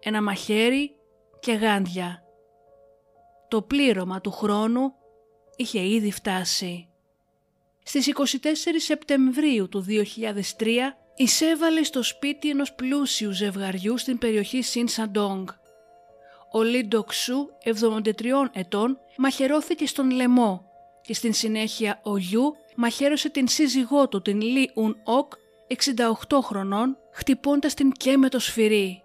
Ένα 0.00 0.22
μαχαίρι 0.22 0.96
και 1.40 1.52
γάντια. 1.52 2.24
Το 3.50 3.62
πλήρωμα 3.62 4.20
του 4.20 4.30
χρόνου 4.30 4.92
είχε 5.56 5.88
ήδη 5.88 6.12
φτάσει. 6.12 6.88
Στις 7.82 8.12
24 8.14 8.16
Σεπτεμβρίου 8.76 9.68
του 9.68 9.86
2003 9.88 10.66
εισέβαλε 11.16 11.82
στο 11.82 12.02
σπίτι 12.02 12.50
ενός 12.50 12.74
πλούσιου 12.74 13.30
ζευγαριού 13.32 13.98
στην 13.98 14.18
περιοχή 14.18 14.62
Σιν 14.62 14.88
Σαντόγκ. 14.88 15.48
Ο 16.52 16.62
Λι 16.62 16.86
Ντοξού, 16.86 17.48
73 17.64 18.02
ετών, 18.52 18.98
μαχαιρώθηκε 19.16 19.86
στον 19.86 20.10
λαιμό 20.10 20.64
και 21.02 21.14
στην 21.14 21.32
συνέχεια 21.32 22.00
ο 22.02 22.16
Γιου 22.16 22.54
μαχαίρωσε 22.76 23.28
την 23.28 23.48
σύζυγό 23.48 24.08
του 24.08 24.22
την 24.22 24.40
Λι 24.40 24.70
Ουν 24.74 24.96
Οκ, 25.04 25.32
68 26.28 26.38
χρονών, 26.42 26.96
χτυπώντας 27.12 27.74
την 27.74 27.92
και 27.92 28.16
με 28.16 28.28
το 28.28 28.38
σφυρί. 28.38 29.02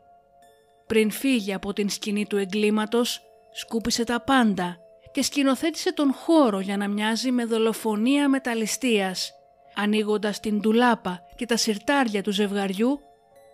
Πριν 0.88 1.12
φύγει 1.12 1.54
από 1.54 1.74
την 1.74 1.90
σκηνή 1.90 2.26
του 2.26 2.38
εγκλήματος, 2.38 3.22
σκούπισε 3.58 4.04
τα 4.04 4.22
πάντα 4.22 4.78
και 5.12 5.24
σκηνοθέτησε 5.24 5.94
τον 5.94 6.14
χώρο 6.14 6.60
για 6.60 6.78
να 6.78 6.88
μοιάζει 6.88 7.32
με 7.32 7.46
δολοφονία 7.46 8.30
μετά 8.30 8.62
ληστείας, 8.62 9.34
ανοίγοντας 9.76 10.40
την 10.40 10.60
ντουλάπα 10.60 11.22
και 11.36 11.46
τα 11.46 11.58
σιρτάρια 11.58 12.24
του 12.24 12.32
ζευγαριού, 12.32 13.00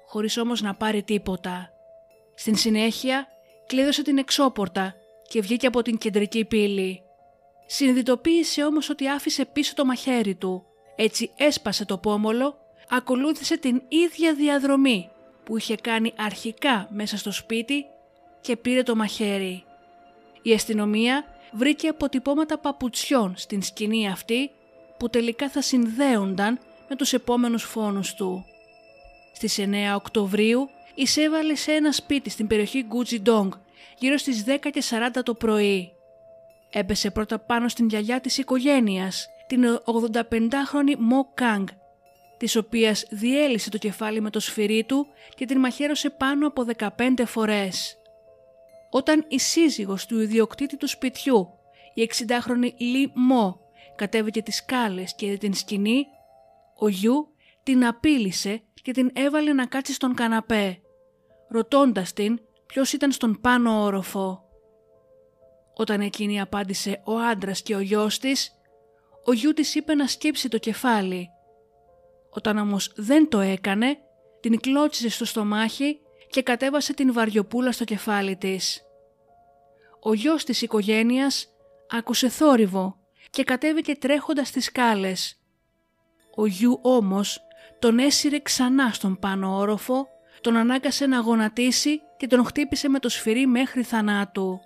χωρίς 0.05 0.38
όμως 0.38 0.62
να 0.62 0.75
πάρει 0.75 1.03
τίποτα. 1.03 1.70
Στην 2.36 2.55
συνέχεια 2.55 3.27
κλείδωσε 3.67 4.01
την 4.01 4.17
εξώπορτα 4.17 4.96
και 5.27 5.41
βγήκε 5.41 5.67
από 5.67 5.81
την 5.81 5.98
κεντρική 5.98 6.46
πύλη. 6.46 7.01
Συνειδητοποίησε 7.65 8.63
όμως 8.63 8.89
ότι 8.89 9.08
άφησε 9.08 9.46
πίσω 9.46 9.74
το 9.74 9.86
μαχαίρι 9.86 10.36
του, 10.36 10.65
έτσι 10.96 11.31
έσπασε 11.38 11.86
το 11.86 11.98
πόμολο, 11.98 12.58
ακολούθησε 12.89 13.58
την 13.58 13.81
ίδια 13.88 14.34
διαδρομή 14.34 15.10
που 15.43 15.58
είχε 15.58 15.75
κάνει 15.75 16.13
αρχικά 16.17 16.88
μέσα 16.91 17.17
στο 17.17 17.31
σπίτι 17.31 17.86
και 18.41 18.58
πήρε 18.58 18.84
το 18.84 18.96
μαχαίρι. 18.96 19.65
Η 20.41 20.53
αστυνομία 20.53 21.25
βρήκε 21.51 21.88
αποτυπώματα 21.88 22.57
παπουτσιών 22.57 23.33
στην 23.38 23.62
σκηνή 23.62 24.10
αυτή 24.10 24.51
που 24.98 25.10
τελικά 25.10 25.50
θα 25.50 25.62
συνδέονταν 25.62 26.60
με 26.89 26.95
τους 26.95 27.13
επόμενους 27.13 27.63
φόνους 27.63 28.13
του. 28.13 28.45
Στις 29.33 29.60
9 29.60 29.95
Οκτωβρίου 29.95 30.69
εισέβαλε 30.95 31.55
σε 31.55 31.71
ένα 31.71 31.91
σπίτι 31.91 32.29
στην 32.29 32.48
περιοχή 32.48 32.83
Γκουτζιντόγκ 32.88 33.51
γύρω 33.98 34.17
στις 34.17 34.43
10.40 34.48 35.21
το 35.24 35.33
πρωί. 35.33 35.91
Έπεσε 36.69 37.12
πρώτα 37.12 37.39
πάνω 37.39 37.67
στην 37.67 37.88
γιαγιά 37.88 38.21
της 38.21 38.38
οικογένειας, 38.38 39.27
την 39.48 39.63
85χρονη 39.86 40.95
Μο 40.98 41.31
Κάνγκ, 41.33 41.67
της 42.38 42.55
οποίας 42.55 43.05
διέλυσε 43.10 43.69
το 43.69 43.77
κεφάλι 43.77 44.21
με 44.21 44.29
το 44.29 44.39
σφυρί 44.39 44.83
του 44.83 45.07
και 45.36 45.45
την 45.45 45.60
μαχαίρωσε 45.60 46.10
πάνω 46.10 46.48
από 46.48 46.65
15 46.77 47.25
φορές. 47.25 48.00
Όταν 48.93 49.25
η 49.27 49.39
σύζυγος 49.39 50.05
του 50.05 50.19
ιδιοκτήτη 50.19 50.77
του 50.77 50.88
σπιτιού, 50.88 51.48
η 51.93 52.10
60χρονη 52.13 52.71
Λι 52.77 53.12
Μο, 53.15 53.60
κατέβηκε 53.95 54.41
τις 54.41 54.55
σκάλες 54.55 55.15
και 55.15 55.38
την 55.38 55.53
σκηνή, 55.53 56.05
ο 56.79 56.88
Γιου 56.88 57.27
την 57.63 57.86
απείλησε 57.86 58.63
και 58.81 58.91
την 58.91 59.12
έβαλε 59.13 59.53
να 59.53 59.65
κάτσει 59.65 59.93
στον 59.93 60.13
καναπέ, 60.13 60.81
ρωτώντας 61.48 62.13
την 62.13 62.39
ποιος 62.65 62.93
ήταν 62.93 63.12
στον 63.12 63.39
πάνω 63.41 63.83
όροφο. 63.83 64.43
Όταν 65.74 66.01
εκείνη 66.01 66.41
απάντησε 66.41 67.01
ο 67.05 67.17
άντρας 67.17 67.62
και 67.62 67.75
ο 67.75 67.79
γιος 67.79 68.19
της, 68.19 68.51
ο 69.25 69.33
γιου 69.33 69.53
της 69.53 69.75
είπε 69.75 69.95
να 69.95 70.07
σκύψει 70.07 70.50
το 70.50 70.57
κεφάλι. 70.57 71.29
Όταν 72.29 72.57
όμως 72.57 72.91
δεν 72.95 73.29
το 73.29 73.39
έκανε, 73.39 73.98
την 74.39 74.60
κλώτσισε 74.60 75.10
στο 75.10 75.25
στομάχι 75.25 76.00
και 76.31 76.41
κατέβασε 76.41 76.93
την 76.93 77.13
βαριοπούλα 77.13 77.71
στο 77.71 77.83
κεφάλι 77.83 78.35
της. 78.35 78.81
Ο 80.00 80.13
γιος 80.13 80.43
της 80.43 80.61
οικογένειας 80.61 81.47
άκουσε 81.89 82.29
θόρυβο 82.29 82.95
και 83.29 83.43
κατέβηκε 83.43 83.95
τρέχοντας 83.95 84.47
στις 84.47 84.65
σκάλες. 84.65 85.39
Ο 86.35 86.45
γιου 86.45 86.79
όμως 86.81 87.39
τον 87.79 88.00
έσυρε 88.00 88.39
ξανά 88.39 88.91
στον 88.91 89.19
πάνω 89.19 89.57
όροφο, 89.57 90.07
τον 90.41 90.55
ανάγκασε 90.55 91.05
να 91.05 91.19
γονατίσει 91.19 92.01
και 92.17 92.27
τον 92.27 92.45
χτύπησε 92.45 92.89
με 92.89 93.00
το 93.00 93.09
σφυρί 93.09 93.47
μέχρι 93.47 93.83
θανάτου. 93.83 94.59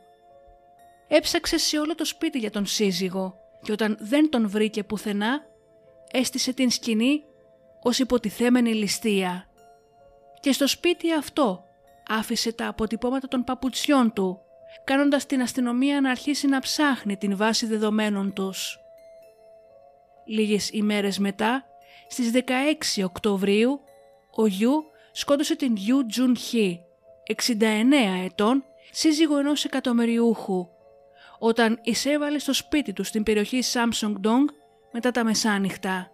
Έψαξε 1.07 1.57
σε 1.57 1.79
όλο 1.79 1.95
το 1.95 2.05
σπίτι 2.05 2.37
για 2.37 2.51
τον 2.51 2.65
σύζυγο 2.65 3.35
και 3.61 3.71
όταν 3.71 3.97
δεν 3.99 4.29
τον 4.29 4.49
βρήκε 4.49 4.83
πουθενά, 4.83 5.41
έστησε 6.11 6.53
την 6.53 6.69
σκηνή 6.69 7.23
ως 7.83 7.99
υποτιθέμενη 7.99 8.73
ληστεία. 8.73 9.49
Και 10.45 10.51
στο 10.51 10.67
σπίτι 10.67 11.13
αυτό 11.13 11.63
άφησε 12.07 12.51
τα 12.51 12.67
αποτυπώματα 12.67 13.27
των 13.27 13.43
παπουτσιών 13.43 14.13
του, 14.13 14.39
κάνοντας 14.83 15.25
την 15.25 15.41
αστυνομία 15.41 16.01
να 16.01 16.09
αρχίσει 16.09 16.47
να 16.47 16.59
ψάχνει 16.59 17.17
την 17.17 17.37
βάση 17.37 17.65
δεδομένων 17.65 18.33
τους. 18.33 18.79
Λίγες 20.25 20.69
ημέρες 20.69 21.19
μετά, 21.19 21.65
στις 22.07 22.31
16 22.31 23.03
Οκτωβρίου, 23.03 23.79
ο 24.35 24.45
Γιου 24.45 24.83
σκότωσε 25.11 25.55
την 25.55 25.75
Γιου 25.75 26.05
Τζουν 26.05 26.37
Χι, 26.37 26.79
69 27.23 28.23
ετών, 28.25 28.63
σύζυγο 28.91 29.37
ενός 29.37 29.65
εκατομμυριούχου, 29.65 30.67
όταν 31.39 31.79
εισέβαλε 31.83 32.39
στο 32.39 32.53
σπίτι 32.53 32.93
του 32.93 33.03
στην 33.03 33.23
περιοχή 33.23 33.59
Samsung 33.73 34.13
Dong 34.25 34.45
μετά 34.91 35.11
τα 35.11 35.23
μεσάνυχτα. 35.23 36.11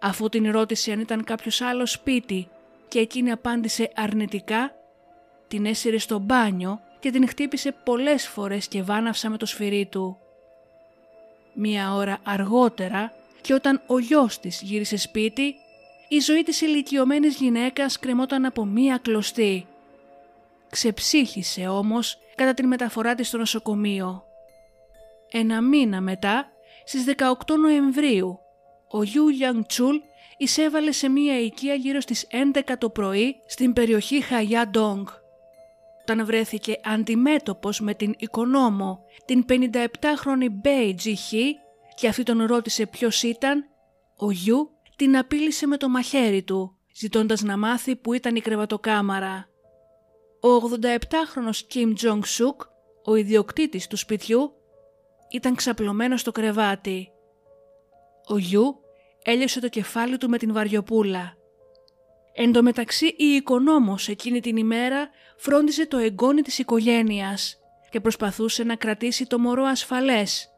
Αφού 0.00 0.28
την 0.28 0.50
ρώτησε 0.50 0.92
αν 0.92 1.00
ήταν 1.00 1.24
κάποιος 1.24 1.60
άλλος 1.60 1.90
σπίτι 1.90 2.48
και 2.88 2.98
εκείνη 2.98 3.30
απάντησε 3.30 3.90
αρνητικά, 3.94 4.74
την 5.48 5.66
έσυρε 5.66 5.98
στο 5.98 6.18
μπάνιο 6.18 6.80
και 7.00 7.10
την 7.10 7.28
χτύπησε 7.28 7.74
πολλές 7.84 8.28
φορές 8.28 8.68
και 8.68 8.82
βάναυσα 8.82 9.30
με 9.30 9.36
το 9.36 9.46
σφυρί 9.46 9.86
του. 9.86 10.18
Μία 11.54 11.94
ώρα 11.94 12.18
αργότερα 12.22 13.12
και 13.40 13.54
όταν 13.54 13.82
ο 13.86 13.98
γιος 13.98 14.38
της 14.38 14.62
γύρισε 14.62 14.96
σπίτι, 14.96 15.54
η 16.08 16.18
ζωή 16.18 16.42
της 16.42 16.60
ηλικιωμένης 16.60 17.36
γυναίκας 17.36 17.98
κρεμόταν 17.98 18.44
από 18.44 18.64
μία 18.64 18.98
κλωστή. 19.02 19.66
Ξεψύχησε 20.70 21.68
όμως 21.68 22.18
κατά 22.34 22.54
την 22.54 22.66
μεταφορά 22.66 23.14
της 23.14 23.28
στο 23.28 23.38
νοσοκομείο. 23.38 24.24
Ένα 25.30 25.62
μήνα 25.62 26.00
μετά, 26.00 26.52
στις 26.84 27.04
18 27.04 27.56
Νοεμβρίου, 27.56 28.38
ο 28.88 29.02
Γιου 29.02 29.28
Γιάνγκ 29.28 29.62
Τσούλ 29.64 29.96
εισέβαλε 30.36 30.92
σε 30.92 31.08
μία 31.08 31.40
οικία 31.40 31.74
γύρω 31.74 32.00
στις 32.00 32.26
11 32.54 32.60
το 32.78 32.90
πρωί 32.90 33.36
στην 33.46 33.72
περιοχή 33.72 34.20
Χαγιά 34.20 34.68
Ντόγκ. 34.68 35.06
Όταν 36.00 36.26
βρέθηκε 36.26 36.80
αντιμέτωπος 36.84 37.80
με 37.80 37.94
την 37.94 38.14
οικονόμο, 38.18 39.04
την 39.24 39.44
57χρονη 39.48 40.46
Μπέι 40.50 40.94
Τζιχή 40.94 41.56
και 41.94 42.08
αυτή 42.08 42.22
τον 42.22 42.44
ρώτησε 42.44 42.86
ποιος 42.86 43.22
ήταν, 43.22 43.64
ο 44.16 44.30
Γιου 44.30 44.70
την 44.96 45.16
απείλησε 45.16 45.66
με 45.66 45.76
το 45.76 45.88
μαχαίρι 45.88 46.42
του, 46.42 46.76
ζητώντας 46.96 47.42
να 47.42 47.58
μάθει 47.58 47.96
που 47.96 48.12
ήταν 48.12 48.36
η 48.36 48.40
κρεβατοκάμαρα. 48.40 49.48
Ο 50.40 50.48
87χρονος 50.48 51.56
Κιμ 51.66 51.92
Τζονγκ 51.92 52.22
Σουκ, 52.24 52.62
ο 53.04 53.14
ιδιοκτήτης 53.14 53.86
του 53.86 53.96
σπιτιού, 53.96 54.52
ήταν 55.30 55.54
ξαπλωμένος 55.54 56.20
στο 56.20 56.32
κρεβάτι. 56.32 57.08
Ο 58.26 58.38
Γιου 58.38 58.83
έλειωσε 59.24 59.60
το 59.60 59.68
κεφάλι 59.68 60.18
του 60.18 60.28
με 60.28 60.38
την 60.38 60.52
βαριοπούλα. 60.52 61.36
Εν 62.32 62.52
τω 62.52 62.62
μεταξύ 62.62 63.06
η 63.06 63.24
οικονόμος 63.24 64.08
εκείνη 64.08 64.40
την 64.40 64.56
ημέρα 64.56 65.08
φρόντιζε 65.36 65.86
το 65.86 65.96
εγγόνι 65.96 66.42
της 66.42 66.58
οικογένειας 66.58 67.58
και 67.90 68.00
προσπαθούσε 68.00 68.64
να 68.64 68.76
κρατήσει 68.76 69.26
το 69.26 69.38
μωρό 69.38 69.64
ασφαλές. 69.64 70.48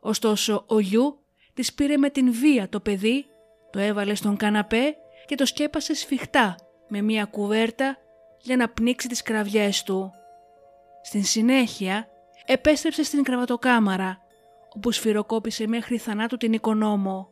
Ωστόσο 0.00 0.64
ο 0.66 0.80
Γιου 0.80 1.24
της 1.54 1.74
πήρε 1.74 1.96
με 1.96 2.10
την 2.10 2.32
βία 2.32 2.68
το 2.68 2.80
παιδί, 2.80 3.26
το 3.70 3.78
έβαλε 3.78 4.14
στον 4.14 4.36
καναπέ 4.36 4.96
και 5.26 5.34
το 5.34 5.46
σκέπασε 5.46 5.94
σφιχτά 5.94 6.54
με 6.88 7.02
μια 7.02 7.24
κουβέρτα 7.24 7.96
για 8.40 8.56
να 8.56 8.68
πνίξει 8.68 9.08
τις 9.08 9.22
κραυγές 9.22 9.82
του. 9.82 10.10
Στην 11.02 11.24
συνέχεια 11.24 12.08
επέστρεψε 12.46 13.02
στην 13.02 13.22
κραβατοκάμαρα 13.22 14.18
όπου 14.74 14.92
σφυροκόπησε 14.92 15.66
μέχρι 15.66 15.98
θανάτου 15.98 16.36
την 16.36 16.52
οικονόμο. 16.52 17.28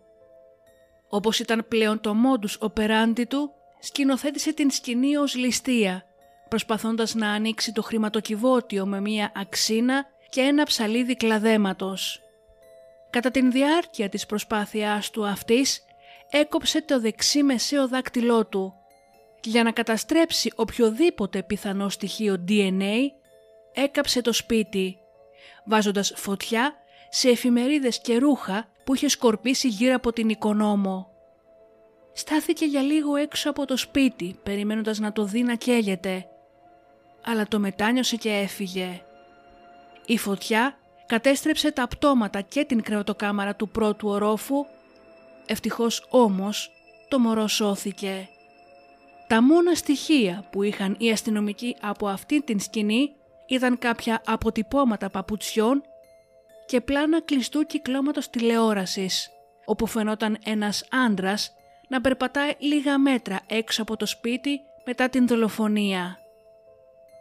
Όπως 1.08 1.38
ήταν 1.38 1.66
πλέον 1.68 2.00
το 2.00 2.14
μόντους 2.14 2.58
operandi 2.60 3.26
του, 3.28 3.52
σκηνοθέτησε 3.80 4.52
την 4.52 4.70
σκηνή 4.70 5.16
ως 5.16 5.34
ληστεία, 5.34 6.04
προσπαθώντας 6.48 7.14
να 7.14 7.30
ανοίξει 7.30 7.72
το 7.72 7.82
χρηματοκιβώτιο 7.82 8.86
με 8.86 9.00
μία 9.00 9.32
αξίνα 9.34 10.06
και 10.28 10.40
ένα 10.40 10.64
ψαλίδι 10.64 11.16
κλαδέματος. 11.16 12.20
Κατά 13.10 13.30
την 13.30 13.50
διάρκεια 13.50 14.08
της 14.08 14.26
προσπάθειάς 14.26 15.10
του 15.10 15.26
αυτής, 15.26 15.84
έκοψε 16.30 16.82
το 16.82 17.00
δεξί 17.00 17.42
μεσαίο 17.42 17.88
δάκτυλό 17.88 18.46
του 18.46 18.74
και 19.40 19.50
για 19.50 19.62
να 19.62 19.72
καταστρέψει 19.72 20.52
οποιοδήποτε 20.56 21.42
πιθανό 21.42 21.88
στοιχείο 21.88 22.44
DNA, 22.48 22.94
έκαψε 23.72 24.20
το 24.20 24.32
σπίτι, 24.32 24.98
βάζοντας 25.64 26.12
φωτιά 26.16 26.74
σε 27.08 27.28
εφημερίδες 27.28 28.00
και 28.00 28.18
ρούχα 28.18 28.68
που 28.88 28.94
είχε 28.94 29.09
σκορπίσει 29.09 29.68
γύρω 29.68 29.94
από 29.94 30.12
την 30.12 30.29
οικονόμο. 30.29 31.09
Στάθηκε 32.12 32.64
για 32.64 32.83
λίγο 32.83 33.16
έξω 33.16 33.51
από 33.51 33.66
το 33.66 33.77
σπίτι, 33.77 34.38
περιμένοντας 34.42 34.98
να 34.98 35.12
το 35.12 35.24
δει 35.24 35.42
να 35.42 35.55
καίγεται, 35.55 36.27
αλλά 37.24 37.46
το 37.48 37.59
μετάνιωσε 37.59 38.16
και 38.16 38.31
έφυγε. 38.31 39.03
Η 40.07 40.18
φωτιά 40.18 40.79
κατέστρεψε 41.07 41.72
τα 41.72 41.88
πτώματα 41.88 42.40
και 42.40 42.64
την 42.64 42.83
κρεωτοκάμαρα 42.83 43.57
του 43.57 43.68
πρώτου 43.68 44.09
ορόφου, 44.09 44.66
ευτυχώς 45.46 46.07
όμως 46.11 46.70
το 47.09 47.18
μωρό 47.18 47.46
σώθηκε. 47.46 48.29
Τα 49.27 49.42
μόνα 49.42 49.74
στοιχεία 49.74 50.44
που 50.51 50.62
είχαν 50.62 50.96
οι 50.98 51.11
αστυνομικοί 51.11 51.77
από 51.81 52.09
αυτή 52.09 52.42
την 52.42 52.61
σκηνή 52.61 53.11
ήταν 53.46 53.79
κάποια 53.79 54.22
αποτυπώματα 54.27 55.11
παπουτσιών 55.11 55.83
και 56.68 56.81
πλάνα 56.81 57.20
κλειστού 57.20 57.66
κυκλώματος 57.66 58.31
τηλεόρασης, 58.31 59.31
όπου 59.64 59.87
φαινόταν 59.87 60.38
ένας 60.44 60.85
άντρας 60.90 61.52
να 61.88 62.00
περπατάει 62.00 62.52
λίγα 62.59 62.98
μέτρα 62.98 63.40
έξω 63.46 63.83
από 63.83 63.96
το 63.96 64.07
σπίτι 64.07 64.61
μετά 64.85 65.09
την 65.09 65.26
δολοφονία. 65.26 66.18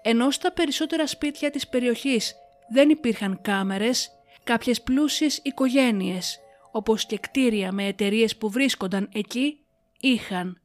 Ενώ 0.02 0.32
στα 0.32 0.52
περισσότερα 0.52 1.08
σπίτια 1.08 1.52
της 1.52 1.68
περιοχής 1.68 2.36
δεν 2.70 2.90
υπήρχαν 2.90 3.40
κάμερες, 3.42 4.12
κάποιες 4.44 4.82
πλούσιες 4.82 5.40
οικογένειες, 5.44 6.40
όπως 6.72 7.06
και 7.06 7.18
κτίρια 7.18 7.72
με 7.72 7.86
εταιρείες 7.86 8.38
που 8.38 8.50
βρίσκονταν 8.50 9.10
εκεί, 9.14 9.60
είχαν. 10.00 10.62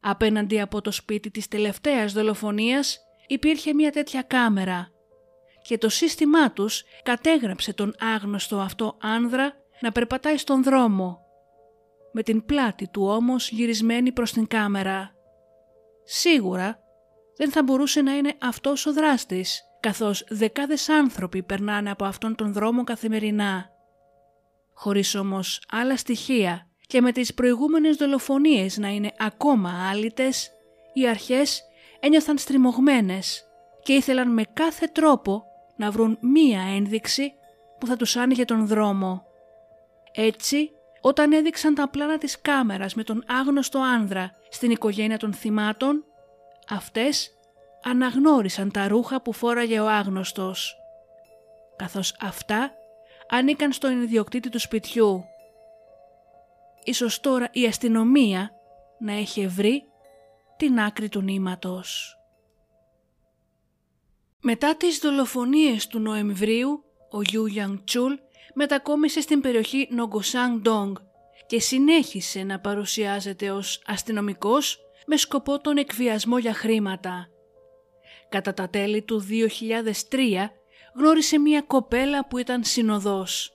Απέναντι 0.00 0.60
από 0.60 0.80
το 0.80 0.90
σπίτι 0.90 1.30
της 1.30 1.48
τελευταίας 1.48 2.12
δολοφονίας 2.12 2.98
υπήρχε 3.26 3.74
μια 3.74 3.90
τέτοια 3.90 4.22
κάμερα 4.22 4.90
και 5.62 5.78
το 5.78 5.88
σύστημά 5.88 6.52
τους 6.52 6.82
κατέγραψε 7.02 7.72
τον 7.72 7.94
άγνωστο 8.14 8.56
αυτό 8.56 8.96
άνδρα 9.00 9.52
να 9.80 9.92
περπατάει 9.92 10.36
στον 10.36 10.62
δρόμο, 10.62 11.18
με 12.12 12.22
την 12.22 12.44
πλάτη 12.44 12.88
του 12.88 13.02
όμως 13.06 13.50
γυρισμένη 13.50 14.12
προς 14.12 14.32
την 14.32 14.46
κάμερα. 14.46 15.14
Σίγουρα 16.04 16.78
δεν 17.36 17.50
θα 17.50 17.62
μπορούσε 17.62 18.02
να 18.02 18.16
είναι 18.16 18.34
αυτός 18.40 18.86
ο 18.86 18.92
δράστης, 18.92 19.62
καθώς 19.80 20.24
δεκάδες 20.28 20.88
άνθρωποι 20.88 21.42
περνάνε 21.42 21.90
από 21.90 22.04
αυτόν 22.04 22.34
τον 22.34 22.52
δρόμο 22.52 22.84
καθημερινά. 22.84 23.70
Χωρίς 24.72 25.14
όμως 25.14 25.62
άλλα 25.70 25.96
στοιχεία 25.96 26.66
και 26.86 27.00
με 27.00 27.12
τις 27.12 27.34
προηγούμενες 27.34 27.96
δολοφονίες 27.96 28.78
να 28.78 28.88
είναι 28.88 29.12
ακόμα 29.18 29.88
άλυτες, 29.90 30.50
οι 30.92 31.08
αρχές 31.08 31.62
ένιωθαν 32.00 32.38
στριμωγμένες 32.38 33.44
και 33.82 33.92
ήθελαν 33.92 34.32
με 34.32 34.42
κάθε 34.52 34.86
τρόπο 34.86 35.44
να 35.80 35.90
βρουν 35.90 36.18
μία 36.20 36.60
ένδειξη 36.76 37.32
που 37.78 37.86
θα 37.86 37.96
τους 37.96 38.16
άνοιγε 38.16 38.44
τον 38.44 38.66
δρόμο. 38.66 39.24
Έτσι, 40.12 40.70
όταν 41.00 41.32
έδειξαν 41.32 41.74
τα 41.74 41.88
πλάνα 41.88 42.18
της 42.18 42.40
κάμερας 42.40 42.94
με 42.94 43.02
τον 43.02 43.24
άγνωστο 43.26 43.78
άνδρα 43.78 44.30
στην 44.48 44.70
οικογένεια 44.70 45.18
των 45.18 45.32
θυμάτων, 45.32 46.04
αυτές 46.68 47.30
αναγνώρισαν 47.82 48.70
τα 48.70 48.88
ρούχα 48.88 49.22
που 49.22 49.32
φόραγε 49.32 49.80
ο 49.80 49.88
άγνωστος, 49.88 50.76
καθώς 51.76 52.16
αυτά 52.20 52.72
ανήκαν 53.28 53.72
στον 53.72 54.02
ιδιοκτήτη 54.02 54.48
του 54.48 54.58
σπιτιού. 54.58 55.24
Ίσως 56.84 57.20
τώρα 57.20 57.48
η 57.52 57.66
αστυνομία 57.66 58.50
να 58.98 59.12
έχει 59.12 59.46
βρει 59.46 59.82
την 60.56 60.80
άκρη 60.80 61.08
του 61.08 61.20
νήματος. 61.20 62.19
Μετά 64.42 64.76
τις 64.76 64.98
δολοφονίες 64.98 65.86
του 65.86 65.98
Νοεμβρίου, 65.98 66.84
ο 67.10 67.22
Γιου 67.22 67.46
Γιανγκ 67.46 67.78
Τσούλ 67.84 68.14
μετακόμισε 68.54 69.20
στην 69.20 69.40
περιοχή 69.40 69.88
Νομγκοσάνγκ 69.90 70.60
Ντόγκ 70.60 70.96
και 71.46 71.60
συνέχισε 71.60 72.42
να 72.42 72.60
παρουσιάζεται 72.60 73.50
ως 73.50 73.82
αστυνομικός 73.86 74.78
με 75.06 75.16
σκοπό 75.16 75.60
τον 75.60 75.76
εκβιασμό 75.76 76.38
για 76.38 76.54
χρήματα. 76.54 77.28
Κατά 78.28 78.54
τα 78.54 78.68
τέλη 78.68 79.02
του 79.02 79.26
2003 80.10 80.50
γνώρισε 80.94 81.38
μια 81.38 81.60
κοπέλα 81.60 82.26
που 82.26 82.38
ήταν 82.38 82.64
συνοδός. 82.64 83.52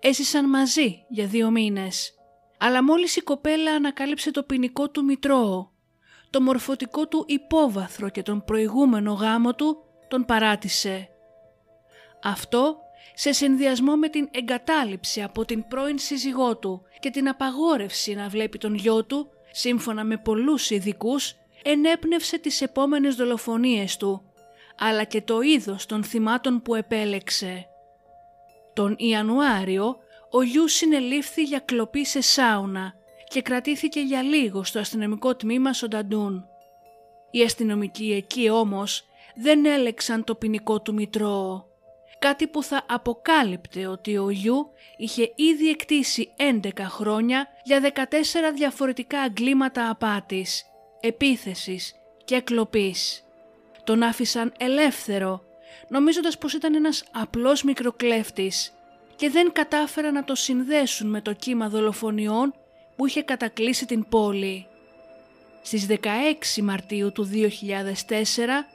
Έζησαν 0.00 0.48
μαζί 0.48 1.04
για 1.08 1.26
δύο 1.26 1.50
μήνες. 1.50 2.14
Αλλά 2.58 2.82
μόλις 2.84 3.16
η 3.16 3.20
κοπέλα 3.20 3.72
ανακάλυψε 3.72 4.30
το 4.30 4.42
ποινικό 4.42 4.90
του 4.90 5.04
μητρώο, 5.04 5.68
το 6.30 6.40
μορφωτικό 6.40 7.08
του 7.08 7.24
υπόβαθρο 7.26 8.08
και 8.08 8.22
τον 8.22 8.44
προηγούμενο 8.44 9.12
γάμο 9.12 9.54
του, 9.54 9.78
τον 10.14 10.24
παράτησε. 10.24 11.08
Αυτό 12.22 12.76
σε 13.14 13.32
συνδυασμό 13.32 13.96
με 13.96 14.08
την 14.08 14.28
εγκατάλειψη 14.30 15.22
από 15.22 15.44
την 15.44 15.66
πρώην 15.68 15.98
σύζυγό 15.98 16.56
του 16.56 16.82
και 17.00 17.10
την 17.10 17.28
απαγόρευση 17.28 18.14
να 18.14 18.28
βλέπει 18.28 18.58
τον 18.58 18.74
γιο 18.74 19.04
του, 19.04 19.28
σύμφωνα 19.50 20.04
με 20.04 20.16
πολλούς 20.16 20.70
ειδικούς, 20.70 21.34
ενέπνευσε 21.62 22.38
τις 22.38 22.60
επόμενες 22.60 23.14
δολοφονίες 23.14 23.96
του, 23.96 24.22
αλλά 24.78 25.04
και 25.04 25.22
το 25.22 25.40
είδος 25.40 25.86
των 25.86 26.04
θυμάτων 26.04 26.62
που 26.62 26.74
επέλεξε. 26.74 27.66
Τον 28.72 28.94
Ιανουάριο, 28.98 29.96
ο 30.30 30.42
Γιούς 30.42 30.72
συνελήφθη 30.72 31.42
για 31.42 31.58
κλοπή 31.58 32.06
σε 32.06 32.20
σάουνα 32.20 32.94
και 33.28 33.42
κρατήθηκε 33.42 34.00
για 34.00 34.22
λίγο 34.22 34.64
στο 34.64 34.78
αστυνομικό 34.78 35.36
τμήμα 35.36 35.72
Σονταντούν. 35.72 36.44
Οι 37.30 37.42
αστυνομικοί 37.42 38.12
εκεί 38.12 38.50
όμως 38.50 39.08
δεν 39.34 39.64
έλεξαν 39.64 40.24
το 40.24 40.34
ποινικό 40.34 40.80
του 40.80 40.94
μητρώο 40.94 41.72
κάτι 42.26 42.46
που 42.46 42.62
θα 42.62 42.84
αποκάλυπτε 42.88 43.86
ότι 43.86 44.16
ο 44.16 44.30
Γιου 44.30 44.70
είχε 44.96 45.32
ήδη 45.34 45.68
εκτίσει 45.68 46.34
11 46.62 46.68
χρόνια 46.78 47.46
για 47.64 47.92
14 47.94 48.08
διαφορετικά 48.54 49.20
αγκλήματα 49.20 49.90
απάτης, 49.90 50.64
επίθεσης 51.00 51.94
και 52.24 52.40
κλοπής. 52.40 53.24
Τον 53.84 54.02
άφησαν 54.02 54.52
ελεύθερο, 54.58 55.42
νομίζοντας 55.88 56.38
πως 56.38 56.52
ήταν 56.52 56.74
ένας 56.74 57.04
απλός 57.12 57.62
μικροκλέφτης 57.62 58.72
και 59.16 59.30
δεν 59.30 59.52
κατάφεραν 59.52 60.12
να 60.12 60.24
το 60.24 60.34
συνδέσουν 60.34 61.10
με 61.10 61.20
το 61.20 61.32
κύμα 61.32 61.68
δολοφονιών 61.68 62.54
που 62.96 63.06
είχε 63.06 63.22
κατακλείσει 63.22 63.86
την 63.86 64.08
πόλη. 64.08 64.66
Στις 65.62 65.86
16 65.86 66.62
Μαρτίου 66.62 67.12
του 67.12 67.30
2004, 67.32 68.66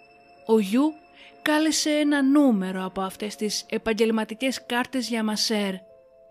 ο 0.50 0.60
Γιου 0.60 0.94
κάλεσε 1.42 1.90
ένα 1.90 2.24
νούμερο 2.24 2.86
από 2.86 3.02
αυτές 3.02 3.36
τις 3.36 3.66
επαγγελματικές 3.70 4.66
κάρτες 4.66 5.08
για 5.08 5.24
μασέρ 5.24 5.74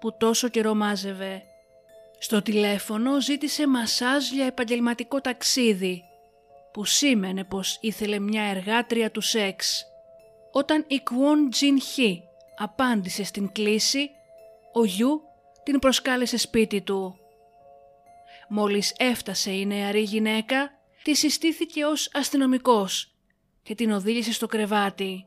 που 0.01 0.17
τόσο 0.17 0.49
καιρό 0.49 0.75
μάζευε. 0.75 1.43
Στο 2.19 2.43
τηλέφωνο 2.43 3.21
ζήτησε 3.21 3.67
μασάζ 3.67 4.31
για 4.31 4.45
επαγγελματικό 4.47 5.21
ταξίδι 5.21 6.03
που 6.73 6.85
σήμαινε 6.85 7.45
πως 7.45 7.79
ήθελε 7.81 8.19
μια 8.19 8.43
εργάτρια 8.43 9.11
του 9.11 9.21
σεξ. 9.21 9.85
Όταν 10.53 10.85
η 10.89 11.01
Κουόν 11.01 11.51
Τζιν 11.51 11.81
Χι 11.81 12.23
απάντησε 12.57 13.25
στην 13.25 13.53
κλίση, 13.53 14.11
ο 14.73 14.85
Γιου 14.85 15.23
την 15.63 15.79
προσκάλεσε 15.79 16.37
σπίτι 16.37 16.81
του. 16.81 17.19
Μόλις 18.49 18.95
έφτασε 18.99 19.51
η 19.51 19.67
νεαρή 19.67 20.03
γυναίκα, 20.03 20.71
τη 21.03 21.15
συστήθηκε 21.15 21.85
ως 21.85 22.11
αστυνομικός 22.13 23.13
και 23.69 23.75
την 23.75 23.93
οδήγησε 23.93 24.33
στο 24.33 24.47
κρεβάτι. 24.47 25.27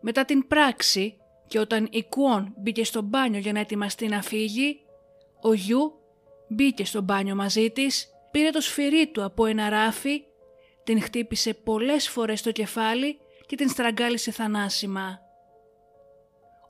Μετά 0.00 0.24
την 0.24 0.46
πράξη 0.46 1.16
και 1.48 1.58
όταν 1.58 1.88
η 1.90 2.04
Κουόν 2.04 2.54
μπήκε 2.56 2.84
στο 2.84 3.02
μπάνιο 3.02 3.40
για 3.40 3.52
να 3.52 3.60
ετοιμαστεί 3.60 4.08
να 4.08 4.22
φύγει, 4.22 4.80
ο 5.40 5.52
Γιου 5.52 5.92
μπήκε 6.48 6.84
στο 6.84 7.00
μπάνιο 7.00 7.34
μαζί 7.34 7.70
της, 7.70 8.08
πήρε 8.30 8.50
το 8.50 8.60
σφυρί 8.60 9.06
του 9.06 9.24
από 9.24 9.46
ένα 9.46 9.68
ράφι, 9.68 10.22
την 10.84 11.02
χτύπησε 11.02 11.54
πολλές 11.54 12.08
φορές 12.08 12.38
στο 12.38 12.52
κεφάλι 12.52 13.18
και 13.46 13.56
την 13.56 13.68
στραγγάλισε 13.68 14.30
θανάσιμα. 14.30 15.18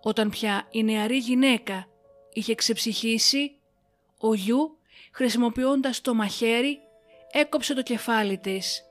Όταν 0.03 0.31
πια 0.31 0.69
η 0.71 0.83
νεαρή 0.83 1.17
γυναίκα 1.17 1.89
είχε 2.33 2.55
ξεψυχήσει, 2.55 3.57
ο 4.19 4.35
Γιου 4.35 4.79
χρησιμοποιώντας 5.13 6.01
το 6.01 6.15
μαχαίρι 6.15 6.79
έκοψε 7.33 7.75
το 7.75 7.83
κεφάλι 7.83 8.39
της 8.39 8.87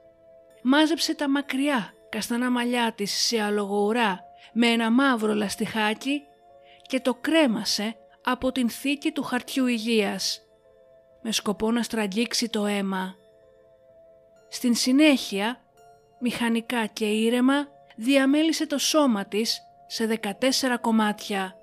μάζεψε 0.61 1.15
τα 1.15 1.29
μακριά 1.29 1.93
καστανά 2.09 2.51
μαλλιά 2.51 2.93
της 2.93 3.11
σε 3.11 3.41
αλογοουρά 3.41 4.19
με 4.53 4.67
ένα 4.67 4.91
μαύρο 4.91 5.33
λαστιχάκι 5.33 6.21
και 6.81 6.99
το 6.99 7.13
κρέμασε 7.13 7.95
από 8.23 8.51
την 8.51 8.69
θήκη 8.69 9.11
του 9.11 9.23
χαρτιού 9.23 9.65
υγείας 9.65 10.41
με 11.21 11.31
σκοπό 11.31 11.71
να 11.71 11.83
στραγγίξει 11.83 12.49
το 12.49 12.65
αίμα. 12.65 13.15
Στην 14.49 14.75
συνέχεια, 14.75 15.61
μηχανικά 16.19 16.85
και 16.85 17.05
ήρεμα, 17.05 17.67
διαμέλισε 17.95 18.67
το 18.67 18.77
σώμα 18.77 19.25
της 19.25 19.61
σε 19.87 20.19
14 20.21 20.77
κομμάτια, 20.81 21.55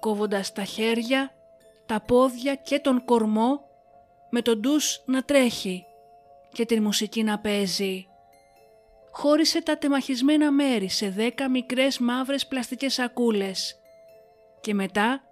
κόβοντας 0.00 0.52
τα 0.52 0.64
χέρια, 0.64 1.34
τα 1.86 2.00
πόδια 2.00 2.54
και 2.54 2.78
τον 2.78 3.04
κορμό 3.04 3.60
με 4.30 4.42
τον 4.42 4.60
ντους 4.60 5.02
να 5.04 5.22
τρέχει 5.22 5.84
και 6.52 6.64
την 6.64 6.82
μουσική 6.82 7.22
να 7.22 7.38
παίζει. 7.38 8.07
Χώρισε 9.20 9.62
τα 9.62 9.78
τεμαχισμένα 9.78 10.50
μέρη 10.50 10.88
σε 10.88 11.10
δέκα 11.10 11.50
μικρές 11.50 11.98
μαύρες 11.98 12.46
πλαστικές 12.46 12.92
σακούλες 12.92 13.76
και 14.60 14.74
μετά 14.74 15.22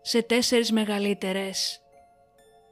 σε 0.00 0.22
τέσσερις 0.22 0.72
μεγαλύτερες. 0.72 1.80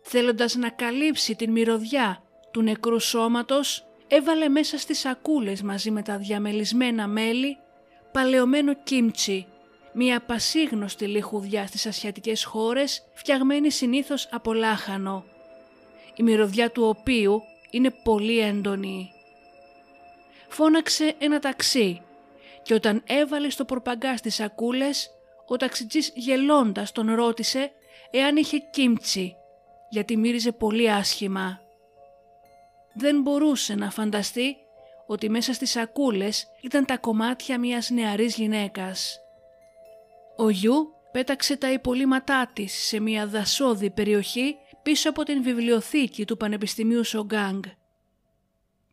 Θέλοντας 0.02 0.54
να 0.54 0.68
καλύψει 0.68 1.34
την 1.34 1.52
μυρωδιά 1.52 2.22
του 2.50 2.62
νεκρού 2.62 3.00
σώματος, 3.00 3.86
έβαλε 4.08 4.48
μέσα 4.48 4.78
στις 4.78 4.98
σακούλες 4.98 5.62
μαζί 5.62 5.90
με 5.90 6.02
τα 6.02 6.18
διαμελισμένα 6.18 7.06
μέλι 7.06 7.58
παλαιωμένο 8.12 8.74
κίμτσι, 8.74 9.46
μια 9.92 10.20
πασίγνωστη 10.20 11.06
λιχουδιά 11.06 11.66
στις 11.66 11.86
ασιατικές 11.86 12.44
χώρες 12.44 13.02
φτιαγμένη 13.14 13.70
συνήθως 13.70 14.28
από 14.30 14.52
λάχανο, 14.52 15.24
η 16.16 16.22
μυρωδιά 16.22 16.70
του 16.70 16.84
οποίου 16.84 17.42
είναι 17.70 17.90
πολύ 18.02 18.38
έντονη. 18.38 19.12
Φώναξε 20.52 21.14
ένα 21.18 21.38
ταξί 21.38 22.02
και 22.62 22.74
όταν 22.74 23.02
έβαλε 23.06 23.50
στο 23.50 23.64
προπαγκά 23.64 24.16
στις 24.16 24.34
σακούλες, 24.34 25.10
ο 25.46 25.56
ταξιτζής 25.56 26.12
γελώντας 26.14 26.92
τον 26.92 27.14
ρώτησε 27.14 27.72
εάν 28.10 28.36
είχε 28.36 28.58
κίμτσι, 28.58 29.36
γιατί 29.90 30.16
μύριζε 30.16 30.52
πολύ 30.52 30.90
άσχημα. 30.90 31.60
Δεν 32.94 33.20
μπορούσε 33.20 33.74
να 33.74 33.90
φανταστεί 33.90 34.56
ότι 35.06 35.30
μέσα 35.30 35.52
στις 35.52 35.70
σακούλες 35.70 36.46
ήταν 36.60 36.84
τα 36.84 36.96
κομμάτια 36.96 37.58
μιας 37.58 37.90
νεαρής 37.90 38.34
γυναίκας. 38.34 39.20
Ο 40.36 40.48
Γιου 40.48 40.94
πέταξε 41.12 41.56
τα 41.56 41.72
υπολείμματά 41.72 42.50
της 42.52 42.72
σε 42.86 43.00
μια 43.00 43.26
δασόδη 43.26 43.90
περιοχή 43.90 44.56
πίσω 44.82 45.10
από 45.10 45.22
την 45.22 45.42
βιβλιοθήκη 45.42 46.24
του 46.24 46.36
Πανεπιστημίου 46.36 47.04
Σογκάνγκ. 47.04 47.62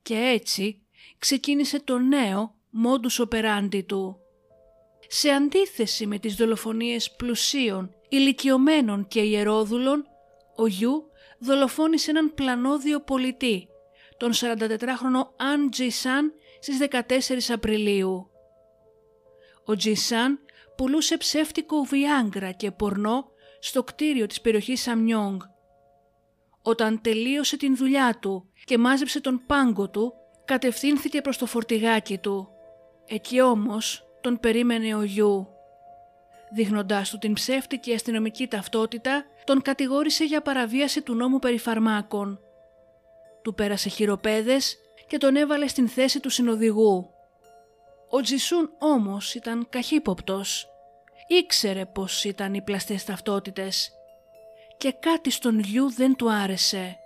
Και 0.02 0.16
έτσι 0.16 0.82
ξεκίνησε 1.20 1.80
το 1.84 1.98
νέο 1.98 2.56
modus 2.86 3.26
operandi 3.28 3.86
του. 3.86 4.20
Σε 5.08 5.30
αντίθεση 5.30 6.06
με 6.08 6.20
τις 6.20 6.36
δολοφονίες 6.36 7.12
πλουσίων, 7.12 7.96
ηλικιωμένων 8.10 9.08
και 9.08 9.22
ιερόδουλων, 9.22 10.06
ο 10.56 10.68
Γιου 10.68 11.04
δολοφόνησε 11.40 12.12
έναν 12.12 12.34
πλανόδιο 12.34 13.00
πολιτή, 13.00 13.68
τον 14.18 14.32
44χρονο 14.34 15.28
Αν 15.38 15.70
Τζι 15.70 15.90
Σαν, 15.90 16.34
στις 16.60 16.78
14 17.50 17.54
Απριλίου. 17.54 18.30
Ο 19.66 19.76
Τζισάν 19.76 20.40
πουλούσε 20.76 21.18
ψεύτικο 21.18 21.84
βιάγκρα 21.84 22.52
και 22.52 22.72
πορνό 22.72 23.26
στο 23.60 23.84
κτίριο 23.84 24.26
της 24.26 24.42
περιοχής 24.42 24.82
Σαμνιόγκ. 24.82 25.40
Όταν 26.62 27.02
τελείωσε 27.02 27.58
την 27.58 27.76
δουλειά 27.76 28.18
του 28.22 28.50
και 28.66 28.78
μάζεψε 28.78 29.22
τον 29.22 29.42
πάγκο 29.46 29.90
του, 29.90 30.14
κατευθύνθηκε 30.50 31.22
προς 31.22 31.38
το 31.38 31.46
φορτηγάκι 31.46 32.18
του. 32.18 32.50
Εκεί 33.06 33.42
όμως 33.42 34.08
τον 34.22 34.40
περίμενε 34.40 34.96
ο 34.96 35.04
γιου. 35.04 35.48
Δείχνοντάς 36.52 37.10
του 37.10 37.18
την 37.18 37.34
ψεύτικη 37.34 37.94
αστυνομική 37.94 38.48
ταυτότητα, 38.48 39.26
τον 39.44 39.62
κατηγόρησε 39.62 40.24
για 40.24 40.42
παραβίαση 40.42 41.02
του 41.02 41.16
νόμου 41.16 41.40
περί 41.40 41.58
φαρμάκων. 41.58 42.40
Του 43.42 43.54
πέρασε 43.54 43.90
χειροπέδες 43.90 44.78
και 45.08 45.18
τον 45.18 45.36
έβαλε 45.36 45.68
στην 45.68 45.88
θέση 45.88 46.20
του 46.20 46.30
συνοδηγού. 46.30 47.10
Ο 48.10 48.22
Τζισούν 48.22 48.72
όμως 48.80 49.36
ήταν 49.36 49.68
καχύποπτος. 49.70 50.68
Ήξερε 51.28 51.86
πως 51.86 52.24
ήταν 52.24 52.54
οι 52.54 52.62
πλαστές 52.62 53.04
ταυτότητες 53.04 53.92
και 54.78 54.92
κάτι 55.00 55.30
στον 55.30 55.60
γιου 55.60 55.92
δεν 55.92 56.16
του 56.16 56.32
άρεσε. 56.32 56.99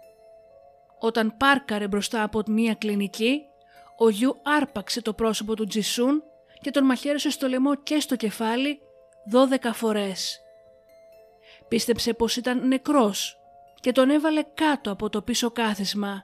Όταν 1.04 1.38
πάρκαρε 1.38 1.88
μπροστά 1.88 2.24
από 2.24 2.42
μία 2.48 2.74
κλινική, 2.74 3.42
ο 3.98 4.10
γιου 4.10 4.40
άρπαξε 4.44 5.02
το 5.02 5.14
πρόσωπο 5.14 5.56
του 5.56 5.66
Τζισούν 5.66 6.24
και 6.62 6.72
τον 6.72 6.86
μαχαίρεσε 6.86 7.30
στο 7.30 7.48
λαιμό 7.48 7.76
και 7.76 8.00
στο 8.00 8.16
κεφάλι 8.16 8.80
δώδεκα 9.26 9.74
φορές. 9.74 10.42
Πίστεψε 11.68 12.14
πως 12.14 12.36
ήταν 12.36 12.68
νεκρός 12.68 13.40
και 13.80 13.92
τον 13.92 14.10
έβαλε 14.10 14.44
κάτω 14.54 14.92
από 14.92 15.10
το 15.10 15.22
πίσω 15.22 15.52
κάθισμα. 15.52 16.24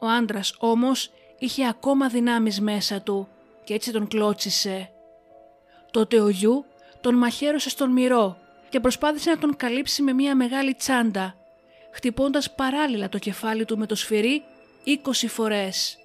Ο 0.00 0.06
άντρας 0.06 0.54
όμως 0.58 1.10
είχε 1.38 1.66
ακόμα 1.66 2.08
δυνάμεις 2.08 2.60
μέσα 2.60 3.00
του 3.00 3.28
και 3.64 3.74
έτσι 3.74 3.92
τον 3.92 4.08
κλώτσισε. 4.08 4.90
Τότε 5.90 6.20
ο 6.20 6.28
γιου 6.28 6.64
τον 7.00 7.14
μαχαίρωσε 7.14 7.68
στον 7.68 7.92
μυρό 7.92 8.36
και 8.68 8.80
προσπάθησε 8.80 9.30
να 9.30 9.38
τον 9.38 9.56
καλύψει 9.56 10.02
με 10.02 10.12
μια 10.12 10.36
μεγάλη 10.36 10.74
τσάντα, 10.74 11.37
χτυπώντας 11.90 12.50
παράλληλα 12.50 13.08
το 13.08 13.18
κεφάλι 13.18 13.64
του 13.64 13.78
με 13.78 13.86
το 13.86 13.94
σφυρί 13.94 14.44
20 14.84 15.12
φορές. 15.28 15.98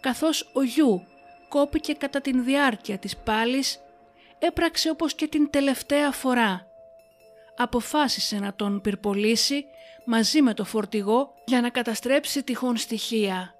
Καθώς 0.00 0.50
ο 0.52 0.62
γιου 0.62 1.06
κόπηκε 1.48 1.92
κατά 1.92 2.20
την 2.20 2.44
διάρκεια 2.44 2.98
της 2.98 3.16
πάλης, 3.16 3.80
έπραξε 4.38 4.90
όπως 4.90 5.14
και 5.14 5.28
την 5.28 5.50
τελευταία 5.50 6.10
φορά. 6.10 6.66
Αποφάσισε 7.56 8.38
να 8.38 8.54
τον 8.54 8.80
πυρπολίσει 8.80 9.64
μαζί 10.04 10.42
με 10.42 10.54
το 10.54 10.64
φορτηγό 10.64 11.34
για 11.44 11.60
να 11.60 11.70
καταστρέψει 11.70 12.42
τυχόν 12.42 12.76
στοιχεία. 12.76 13.54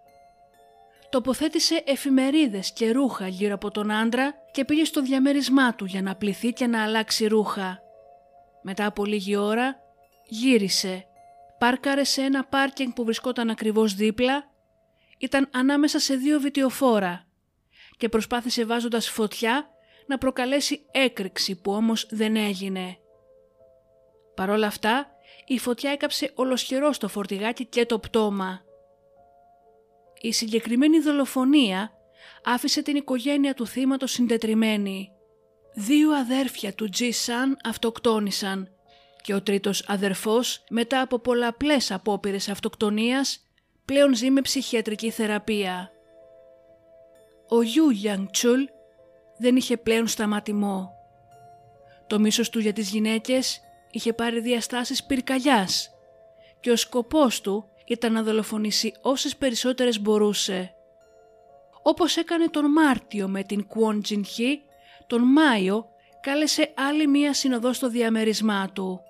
Τοποθέτησε 1.11 1.83
εφημερίδες 1.87 2.73
και 2.73 2.91
ρούχα 2.91 3.29
γύρω 3.29 3.55
από 3.55 3.71
τον 3.71 3.91
άντρα 3.91 4.35
και 4.51 4.65
πήγε 4.65 4.85
στο 4.85 5.03
διαμέρισμά 5.03 5.75
του 5.75 5.85
για 5.85 6.03
να 6.03 6.17
πληθεί 6.17 6.53
και 6.53 6.67
να 6.67 6.83
αλλάξει 6.83 7.27
ρούχα. 7.27 7.81
Μετά 8.63 8.87
από 8.87 9.05
λίγη 9.05 9.37
ώρα 9.37 9.77
γύρισε, 10.27 11.07
πάρκαρε 11.59 12.05
σε 12.05 12.23
ένα 12.23 12.45
πάρκινγκ 12.45 12.93
που 12.93 13.05
βρισκόταν 13.05 13.51
ακριβώς 13.51 13.95
δίπλα, 13.95 14.51
ήταν 15.19 15.49
ανάμεσα 15.53 15.99
σε 15.99 16.15
δύο 16.15 16.41
βιτιοφόρα 16.41 17.27
και 17.97 18.09
προσπάθησε 18.09 18.65
βάζοντας 18.65 19.09
φωτιά 19.09 19.71
να 20.07 20.19
προκαλέσει 20.19 20.87
έκρηξη 20.91 21.61
που 21.61 21.73
όμως 21.73 22.07
δεν 22.11 22.37
έγινε. 22.37 22.97
Παρόλα 24.35 24.67
αυτά, 24.67 25.07
η 25.47 25.59
φωτιά 25.59 25.91
έκαψε 25.91 26.33
ολοσχερό 26.35 26.93
στο 26.93 27.09
φορτηγάκι 27.09 27.65
και 27.65 27.87
το 27.87 27.99
πτώμα. 27.99 28.61
Η 30.21 30.33
συγκεκριμένη 30.33 31.01
δολοφονία 31.01 31.93
άφησε 32.45 32.83
την 32.83 32.97
οικογένεια 32.97 33.55
του 33.55 33.67
θύματος 33.67 34.11
συντετριμένη. 34.13 35.11
Δύο 35.75 36.11
αδέρφια 36.11 36.75
του 36.75 36.89
Τζι 36.89 37.11
Σαν 37.11 37.57
αυτοκτόνησαν 37.65 38.76
και 39.27 39.35
ο 39.35 39.43
τρίτος 39.43 39.85
αδερφός 39.89 40.65
μετά 40.69 41.01
από 41.01 41.19
πολλαπλές 41.19 41.91
απόπειρες 41.91 42.49
αυτοκτονίας 42.49 43.41
πλέον 43.85 44.15
ζει 44.15 44.31
με 44.31 44.41
ψυχιατρική 44.41 45.11
θεραπεία. 45.11 45.91
Ο 47.49 47.63
Γιου 47.63 47.91
Γιάνγκ 47.91 48.27
Τσουλ 48.31 48.63
δεν 49.39 49.57
είχε 49.57 49.77
πλέον 49.77 50.07
σταματημό. 50.07 50.91
Το 52.07 52.19
μίσος 52.19 52.51
του 52.51 52.59
για 52.59 52.73
τις 52.73 52.91
γυναίκες 52.91 53.61
είχε 53.91 54.13
πάρει 54.13 54.41
διαστάσεις 54.41 55.05
πυρκαγιάς 55.05 55.91
και 56.61 56.71
ο 56.71 56.77
σκοπός 56.77 57.41
του 57.41 57.69
ήταν 57.87 58.13
να 58.13 58.23
δολοφονήσει 58.23 58.93
όσες 59.03 59.37
περισσότερες 59.37 60.01
μπορούσε. 60.01 60.75
Όπως 61.83 62.17
έκανε 62.17 62.49
τον 62.49 62.73
Μάρτιο 62.73 63.29
με 63.29 63.43
την 63.43 63.67
Κουόν 63.67 64.03
Τζινχή, 64.03 64.63
τον 65.07 65.23
Μάιο 65.23 65.87
κάλεσε 66.21 66.73
άλλη 66.77 67.07
μία 67.07 67.35
συνοδό 67.35 67.73
στο 67.73 67.89
διαμέρισμά 67.89 68.71
του. 68.73 69.01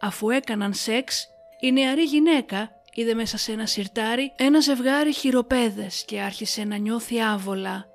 Αφού 0.00 0.30
έκαναν 0.30 0.74
σεξ, 0.74 1.28
η 1.60 1.72
νεαρή 1.72 2.02
γυναίκα 2.02 2.70
είδε 2.94 3.14
μέσα 3.14 3.38
σε 3.38 3.52
ένα 3.52 3.66
σιρτάρι 3.66 4.32
ένα 4.36 4.60
ζευγάρι 4.60 5.12
χειροπέδες 5.12 6.04
και 6.04 6.20
άρχισε 6.20 6.64
να 6.64 6.76
νιώθει 6.76 7.20
άβολα. 7.20 7.86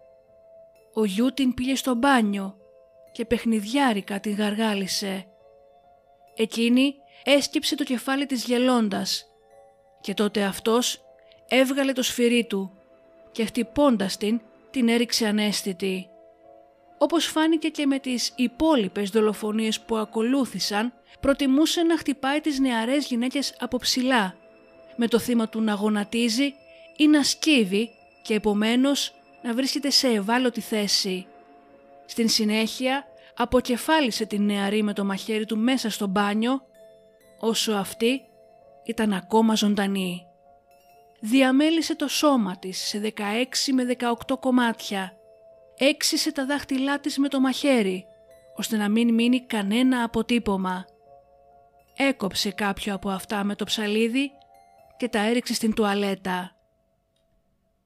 Ο 0.94 1.06
γιού 1.06 1.34
την 1.34 1.54
πήγε 1.54 1.76
στο 1.76 1.96
μπάνιο 1.96 2.56
και 3.12 3.26
παιχνιδιάρικα 3.26 4.20
την 4.20 4.36
γαργάλισε. 4.36 5.26
Εκείνη 6.36 6.96
έσκυψε 7.24 7.76
το 7.76 7.84
κεφάλι 7.84 8.26
της 8.26 8.44
γελώντας 8.44 9.26
και 10.02 10.14
τότε 10.14 10.44
αυτός 10.44 11.02
έβγαλε 11.48 11.94
το 11.94 12.04
σφυρί 12.04 12.46
του 12.46 12.72
και 13.32 13.46
χτυπώντας 13.46 14.18
την 14.18 14.42
την 14.72 14.90
έριξε 14.90 15.28
ανέστητη. 15.28 16.11
Όπως 17.04 17.26
φάνηκε 17.26 17.70
και 17.70 17.86
με 17.86 18.00
τις 18.00 18.34
υπόλοιπες 18.36 19.10
δολοφονίες 19.10 19.82
που 19.82 19.96
ακολούθησαν, 19.98 20.94
προτιμούσε 21.20 21.84
να 21.84 21.98
χτυπάει 21.98 22.42
τις 22.42 22.60
νεαρές 22.60 23.06
γυναίκες 23.06 23.56
από 23.60 23.78
ψηλά, 23.78 24.36
με 24.96 25.08
το 25.08 25.20
θύμα 25.20 25.50
του 25.50 25.62
να 25.62 25.74
γονατίζει 25.74 26.54
ή 26.98 27.08
να 27.08 27.24
σκύβει 27.24 27.90
και 28.22 28.34
επομένως 28.34 29.14
να 29.42 29.54
βρίσκεται 29.54 29.90
σε 29.90 30.08
ευάλωτη 30.08 30.62
θέση. 30.62 31.26
Στην 32.06 32.30
συνέχεια 32.30 33.06
αποκεφάλισε 33.36 34.26
την 34.26 34.46
νεαρή 34.46 34.84
με 34.84 34.94
το 34.94 35.06
μαχαίρι 35.06 35.46
του 35.46 35.58
μέσα 35.58 35.90
στο 35.90 36.08
μπάνιο, 36.08 36.62
όσο 37.40 37.72
αυτή 37.72 38.22
ήταν 38.84 39.14
ακόμα 39.14 39.56
ζωντανή. 39.56 40.26
Διαμέλισε 41.20 41.96
το 41.96 42.08
σώμα 42.08 42.58
της 42.60 42.88
σε 42.88 43.14
16 43.18 43.72
με 43.74 43.96
18 44.28 44.40
κομμάτια. 44.40 45.16
Έξισε 45.84 46.32
τα 46.32 46.46
δάχτυλά 46.46 47.00
της 47.00 47.18
με 47.18 47.28
το 47.28 47.40
μαχαίρι, 47.40 48.06
ώστε 48.56 48.78
να 48.78 48.90
μην 48.90 49.14
μείνει 49.14 49.46
κανένα 49.46 50.04
αποτύπωμα. 50.04 50.86
Έκοψε 51.96 52.52
κάποιο 52.52 52.94
από 52.94 53.10
αυτά 53.10 53.44
με 53.44 53.56
το 53.56 53.66
ψαλίδι 53.66 54.32
και 54.98 55.08
τα 55.08 55.20
έριξε 55.20 55.54
στην 55.54 55.74
τουαλέτα. 55.74 56.56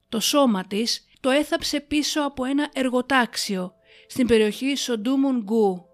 Το 0.08 0.20
σώμα 0.20 0.66
της 0.66 1.08
το 1.20 1.30
έθαψε 1.30 1.80
πίσω 1.80 2.22
από 2.22 2.44
ένα 2.44 2.70
εργοτάξιο 2.72 3.74
στην 4.08 4.26
περιοχή 4.26 4.76
Σοντούμουν 4.76 5.42
Γκου. 5.42 5.86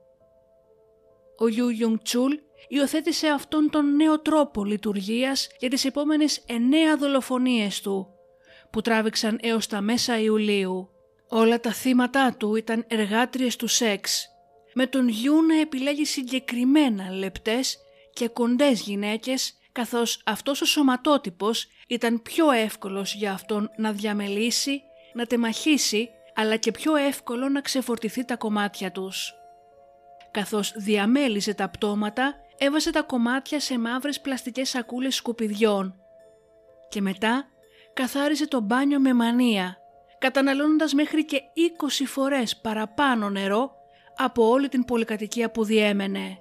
Ο 1.38 1.48
Ιου 1.48 1.68
Ιουγκ 1.68 1.96
Τσούλ 2.02 2.32
υιοθέτησε 2.68 3.28
αυτόν 3.28 3.70
τον 3.70 3.96
νέο 3.96 4.20
τρόπο 4.20 4.64
λειτουργίας 4.64 5.48
για 5.58 5.68
τις 5.68 5.84
επόμενες 5.84 6.42
εννέα 6.46 6.96
δολοφονίες 6.96 7.80
του, 7.80 8.08
που 8.70 8.80
τράβηξαν 8.80 9.38
έως 9.42 9.66
τα 9.66 9.80
μέσα 9.80 10.18
Ιουλίου. 10.18 10.91
Όλα 11.34 11.60
τα 11.60 11.72
θύματα 11.72 12.34
του 12.38 12.54
ήταν 12.54 12.84
εργάτριες 12.88 13.56
του 13.56 13.66
σεξ, 13.66 14.28
με 14.74 14.86
τον 14.86 15.08
Γιού 15.08 15.42
να 15.42 15.60
επιλέγει 15.60 16.04
συγκεκριμένα 16.04 17.10
λεπτές 17.10 17.78
και 18.12 18.28
κοντές 18.28 18.80
γυναίκες, 18.80 19.58
καθώς 19.72 20.22
αυτός 20.24 20.60
ο 20.60 20.64
σωματότυπος 20.64 21.66
ήταν 21.88 22.22
πιο 22.22 22.50
εύκολος 22.50 23.14
για 23.14 23.32
αυτόν 23.32 23.70
να 23.76 23.92
διαμελήσει, 23.92 24.82
να 25.12 25.26
τεμαχίσει, 25.26 26.08
αλλά 26.34 26.56
και 26.56 26.70
πιο 26.70 26.96
εύκολο 26.96 27.48
να 27.48 27.60
ξεφορτηθεί 27.60 28.24
τα 28.24 28.36
κομμάτια 28.36 28.92
τους. 28.92 29.34
Καθώς 30.30 30.72
διαμέλιζε 30.76 31.54
τα 31.54 31.68
πτώματα, 31.68 32.34
έβαζε 32.58 32.90
τα 32.90 33.02
κομμάτια 33.02 33.60
σε 33.60 33.78
μαύρες 33.78 34.20
πλαστικές 34.20 34.68
σακούλες 34.68 35.14
σκουπιδιών 35.14 35.94
και 36.88 37.00
μετά 37.00 37.46
καθάριζε 37.92 38.48
το 38.48 38.60
μπάνιο 38.60 39.00
με 39.00 39.14
μανία, 39.14 39.81
καταναλώνοντας 40.22 40.92
μέχρι 40.92 41.24
και 41.24 41.42
20 42.02 42.06
φορές 42.06 42.56
παραπάνω 42.56 43.30
νερό 43.30 43.72
από 44.16 44.48
όλη 44.48 44.68
την 44.68 44.84
πολυκατοικία 44.84 45.50
που 45.50 45.64
διέμενε. 45.64 46.38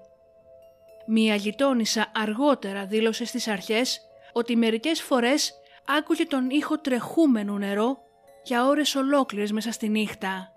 Μία 1.08 1.36
γειτόνισσα 1.36 2.12
αργότερα 2.16 2.86
δήλωσε 2.86 3.26
στις 3.26 3.48
αρχές 3.48 4.02
ότι 4.34 4.56
μερικές 4.56 5.02
φορές 5.02 5.54
άκουγε 5.98 6.26
τον 6.26 6.50
ήχο 6.50 6.80
τρεχούμενου 6.80 7.58
νερό 7.58 7.98
για 8.44 8.66
ώρες 8.66 8.96
ολόκληρες 8.96 9.52
μέσα 9.52 9.72
στη 9.72 9.90
νύχτα. 9.90 10.52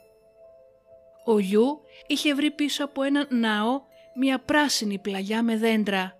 Ο 1.24 1.38
Γιου 1.38 1.80
είχε 2.06 2.34
βρει 2.34 2.50
πίσω 2.50 2.84
από 2.84 3.02
έναν 3.02 3.26
ναό 3.30 3.82
μια 4.14 4.38
πράσινη 4.38 4.98
πλαγιά 4.98 5.42
με 5.42 5.56
δέντρα 5.56 6.16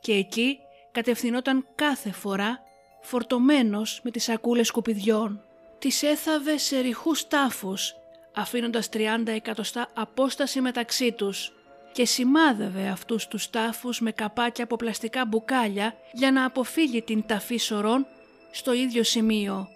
και 0.00 0.12
εκεί 0.12 0.58
κατευθυνόταν 0.92 1.66
κάθε 1.74 2.12
φορά 2.12 2.60
φορτωμένος 3.00 4.00
με 4.02 4.10
τις 4.10 4.22
σακούλες 4.22 4.66
σκουπιδιών. 4.66 5.45
Τις 5.78 6.02
έθαβε 6.02 6.58
σε 6.58 6.80
ρηχούς 6.80 7.28
τάφους 7.28 7.94
αφήνοντας 8.34 8.88
30 8.92 8.98
εκατοστά 9.26 9.88
απόσταση 9.94 10.60
μεταξύ 10.60 11.12
τους 11.12 11.52
και 11.92 12.04
σημάδευε 12.04 12.88
αυτούς 12.88 13.28
τους 13.28 13.50
τάφους 13.50 14.00
με 14.00 14.12
καπάκια 14.12 14.64
από 14.64 14.76
πλαστικά 14.76 15.26
μπουκάλια 15.26 15.96
για 16.12 16.32
να 16.32 16.44
αποφύγει 16.44 17.02
την 17.02 17.26
ταφή 17.26 17.56
σωρών 17.56 18.06
στο 18.50 18.72
ίδιο 18.72 19.02
σημείο. 19.02 19.68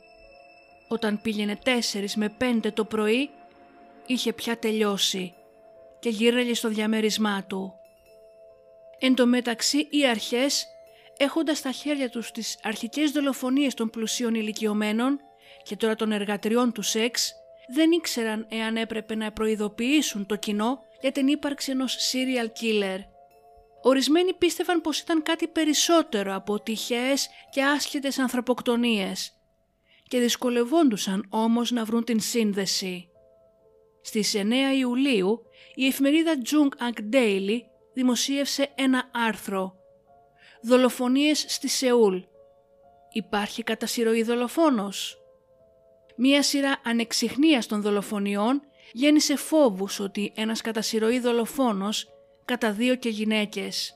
Όταν 0.88 1.20
πήγαινε 1.20 1.58
4 1.64 1.70
με 2.16 2.36
5 2.40 2.72
το 2.74 2.84
πρωί 2.84 3.30
είχε 4.06 4.32
πια 4.32 4.58
τελειώσει 4.58 5.34
και 6.00 6.08
γύρελε 6.08 6.54
στο 6.54 6.68
διαμέρισμά 6.68 7.44
του. 7.44 7.74
Εν 8.98 9.14
τω 9.14 9.26
μεταξύ 9.26 9.86
οι 9.90 10.06
αρχές 10.06 10.66
έχοντας 11.16 11.58
στα 11.58 11.70
χέρια 11.70 12.10
τους 12.10 12.30
τις 12.30 12.58
αρχικές 12.62 13.10
δολοφονίες 13.10 13.74
των 13.74 13.90
πλουσίων 13.90 14.34
ηλικιωμένων 14.34 15.20
και 15.62 15.76
τώρα 15.76 15.94
των 15.94 16.12
εργατριών 16.12 16.72
του 16.72 16.82
σεξ, 16.82 17.34
δεν 17.74 17.90
ήξεραν 17.92 18.46
εάν 18.50 18.76
έπρεπε 18.76 19.14
να 19.14 19.32
προειδοποιήσουν 19.32 20.26
το 20.26 20.36
κοινό 20.36 20.78
για 21.00 21.12
την 21.12 21.28
ύπαρξη 21.28 21.70
ενός 21.70 21.96
serial 22.12 22.46
killer. 22.46 22.98
Ορισμένοι 23.82 24.34
πίστευαν 24.34 24.80
πως 24.80 25.00
ήταν 25.00 25.22
κάτι 25.22 25.48
περισσότερο 25.48 26.34
από 26.34 26.60
τυχαίες 26.60 27.28
και 27.50 27.62
άσχετες 27.62 28.18
ανθρωποκτονίες 28.18 29.34
και 30.08 30.18
δυσκολευόντουσαν 30.18 31.26
όμως 31.28 31.70
να 31.70 31.84
βρουν 31.84 32.04
την 32.04 32.20
σύνδεση. 32.20 33.08
Στις 34.02 34.34
9 34.36 34.42
Ιουλίου 34.78 35.42
η 35.74 35.86
εφημερίδα 35.86 36.32
Jung 36.50 36.88
Ang 36.88 37.14
Daily 37.14 37.58
δημοσίευσε 37.94 38.72
ένα 38.74 39.10
άρθρο 39.12 39.74
«Δολοφονίες 40.62 41.44
στη 41.48 41.68
Σεούλ. 41.68 42.18
Υπάρχει 43.12 43.62
κατά 43.62 43.86
σειροή 43.86 44.22
δολοφόνος» 44.22 45.19
μία 46.22 46.42
σειρά 46.42 46.80
ανεξιχνίας 46.84 47.66
των 47.66 47.82
δολοφονιών 47.82 48.62
γέννησε 48.92 49.36
φόβους 49.36 50.00
ότι 50.00 50.32
ένας 50.36 50.60
κατά 50.60 50.82
σειροή 50.82 51.18
δολοφόνος 51.18 52.08
και 52.98 53.08
γυναίκες. 53.08 53.94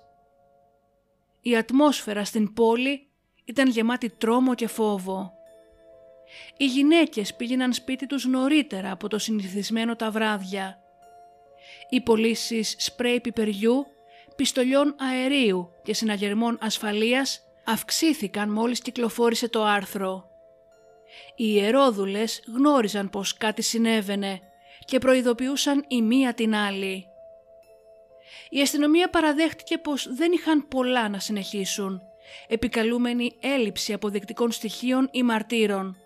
Η 1.40 1.56
ατμόσφαιρα 1.56 2.24
στην 2.24 2.52
πόλη 2.52 3.06
ήταν 3.44 3.68
γεμάτη 3.68 4.10
τρόμο 4.10 4.54
και 4.54 4.66
φόβο. 4.66 5.32
Οι 6.56 6.66
γυναίκες 6.66 7.34
πήγαιναν 7.34 7.72
σπίτι 7.72 8.06
τους 8.06 8.24
νωρίτερα 8.24 8.90
από 8.90 9.08
το 9.08 9.18
συνηθισμένο 9.18 9.96
τα 9.96 10.10
βράδια. 10.10 10.78
Οι 11.90 12.00
πωλήσεις 12.00 12.74
σπρέι 12.78 13.20
πιπεριού, 13.20 13.87
πιστολιών 14.37 14.94
αερίου 14.98 15.70
και 15.82 15.94
συναγερμών 15.94 16.58
ασφαλείας 16.60 17.40
αυξήθηκαν 17.64 18.50
μόλις 18.50 18.80
κυκλοφόρησε 18.80 19.48
το 19.48 19.64
άρθρο. 19.64 20.34
Οι 21.37 21.44
ιερόδουλες 21.55 22.42
γνώριζαν 22.55 23.11
πως 23.11 23.37
κάτι 23.37 23.62
συνέβαινε 23.62 24.40
και 24.85 24.98
προειδοποιούσαν 24.98 25.85
η 25.88 26.03
μία 26.03 26.35
την 26.35 26.55
άλλη. 26.55 27.07
Η 28.50 28.61
αστυνομία 28.61 29.11
παραδέχτηκε 29.11 29.79
πως 29.79 30.14
δεν 30.14 30.33
είχαν 30.33 30.68
πολλά 30.68 31.09
να 31.09 31.18
συνεχίσουν, 31.18 32.00
επικαλούμενη 32.48 33.37
έλλειψη 33.40 33.92
αποδεικτικών 33.92 34.50
στοιχείων 34.50 35.09
ή 35.12 35.22
μαρτύρων. 35.22 35.96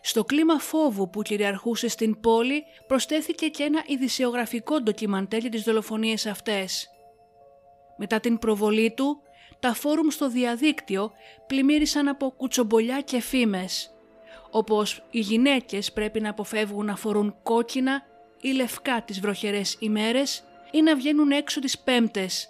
Στο 0.00 0.24
κλίμα 0.24 0.58
φόβου 0.58 1.10
που 1.10 1.22
κυριαρχούσε 1.22 1.88
στην 1.88 2.20
πόλη 2.20 2.64
προσθέθηκε 2.86 3.48
και 3.48 3.62
ένα 3.62 3.82
ειδησιογραφικό 3.86 4.80
ντοκιμαντέρ 4.80 5.40
για 5.40 5.50
τις 5.50 5.62
δολοφονίες 5.62 6.26
αυτές. 6.26 6.88
Μετά 7.96 8.20
την 8.20 8.38
προβολή 8.38 8.92
του, 8.94 9.22
τα 9.64 9.74
φόρουμ 9.74 10.08
στο 10.08 10.28
διαδίκτυο 10.28 11.12
πλημμύρισαν 11.46 12.08
από 12.08 12.30
κουτσομπολιά 12.30 13.00
και 13.00 13.20
φήμες, 13.20 13.94
όπως 14.50 15.02
οι 15.10 15.18
γυναίκες 15.18 15.92
πρέπει 15.92 16.20
να 16.20 16.30
αποφεύγουν 16.30 16.84
να 16.84 16.96
φορούν 16.96 17.36
κόκκινα 17.42 18.02
ή 18.40 18.48
λευκά 18.48 19.02
τις 19.02 19.20
βροχερές 19.20 19.76
ημέρες 19.78 20.44
ή 20.70 20.82
να 20.82 20.96
βγαίνουν 20.96 21.30
έξω 21.30 21.60
τις 21.60 21.78
πέμπτες, 21.78 22.48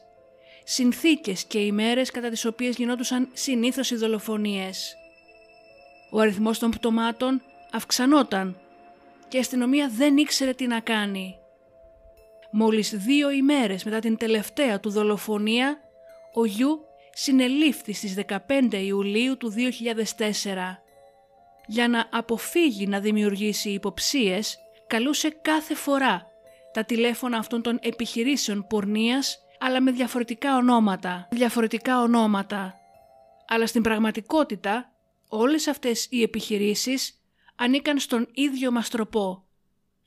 συνθήκες 0.65 1.45
και 1.45 1.59
ημέρες 1.59 2.11
κατά 2.11 2.29
τις 2.29 2.45
οποίες 2.45 2.77
γινόντουσαν 2.77 3.29
συνήθως 3.33 3.91
οι 3.91 3.97
δολοφονίες. 3.97 4.97
Ο 6.11 6.21
αριθμός 6.21 6.59
των 6.59 6.71
πτωμάτων 6.71 7.43
αυξανόταν 7.73 8.59
και 9.29 9.37
η 9.37 9.41
αστυνομία 9.41 9.91
δεν 9.97 10.17
ήξερε 10.17 10.53
τι 10.53 10.67
να 10.67 10.81
κάνει. 10.81 11.39
Μόλις 12.51 12.91
δύο 12.97 13.31
ημέρες 13.31 13.85
μετά 13.85 13.99
την 13.99 14.17
τελευταία 14.17 14.81
του 14.81 14.91
δολοφονία, 14.91 15.79
ο 16.35 16.45
Γιου 16.45 16.89
συνελήφθη 17.15 17.93
στις 17.93 18.15
15 18.49 18.73
Ιουλίου 18.73 19.37
του 19.37 19.53
2004. 19.53 19.57
Για 21.67 21.89
να 21.89 22.09
αποφύγει 22.13 22.87
να 22.87 23.01
δημιουργήσει 23.01 23.71
υποψίες, 23.71 24.59
καλούσε 24.87 25.29
κάθε 25.43 25.75
φορά 25.75 26.27
τα 26.73 26.85
τηλέφωνα 26.85 27.39
αυτών 27.39 27.63
των 27.63 27.79
επιχειρήσεων 27.83 28.67
πορνείας, 28.67 29.39
αλλά 29.59 29.81
με 29.81 29.91
διαφορετικά 29.91 30.57
ονόματα. 30.57 31.29
Διαφορετικά 31.31 32.01
ονόματα. 32.01 32.75
Αλλά 33.49 33.67
στην 33.67 33.83
πραγματικότητα, 33.83 34.93
όλες 35.29 35.67
αυτές 35.67 36.07
οι 36.11 36.23
επιχειρήσεις 36.23 37.21
ανήκαν 37.57 37.99
στον 37.99 38.29
ίδιο 38.33 38.71
μαστροπό, 38.71 39.45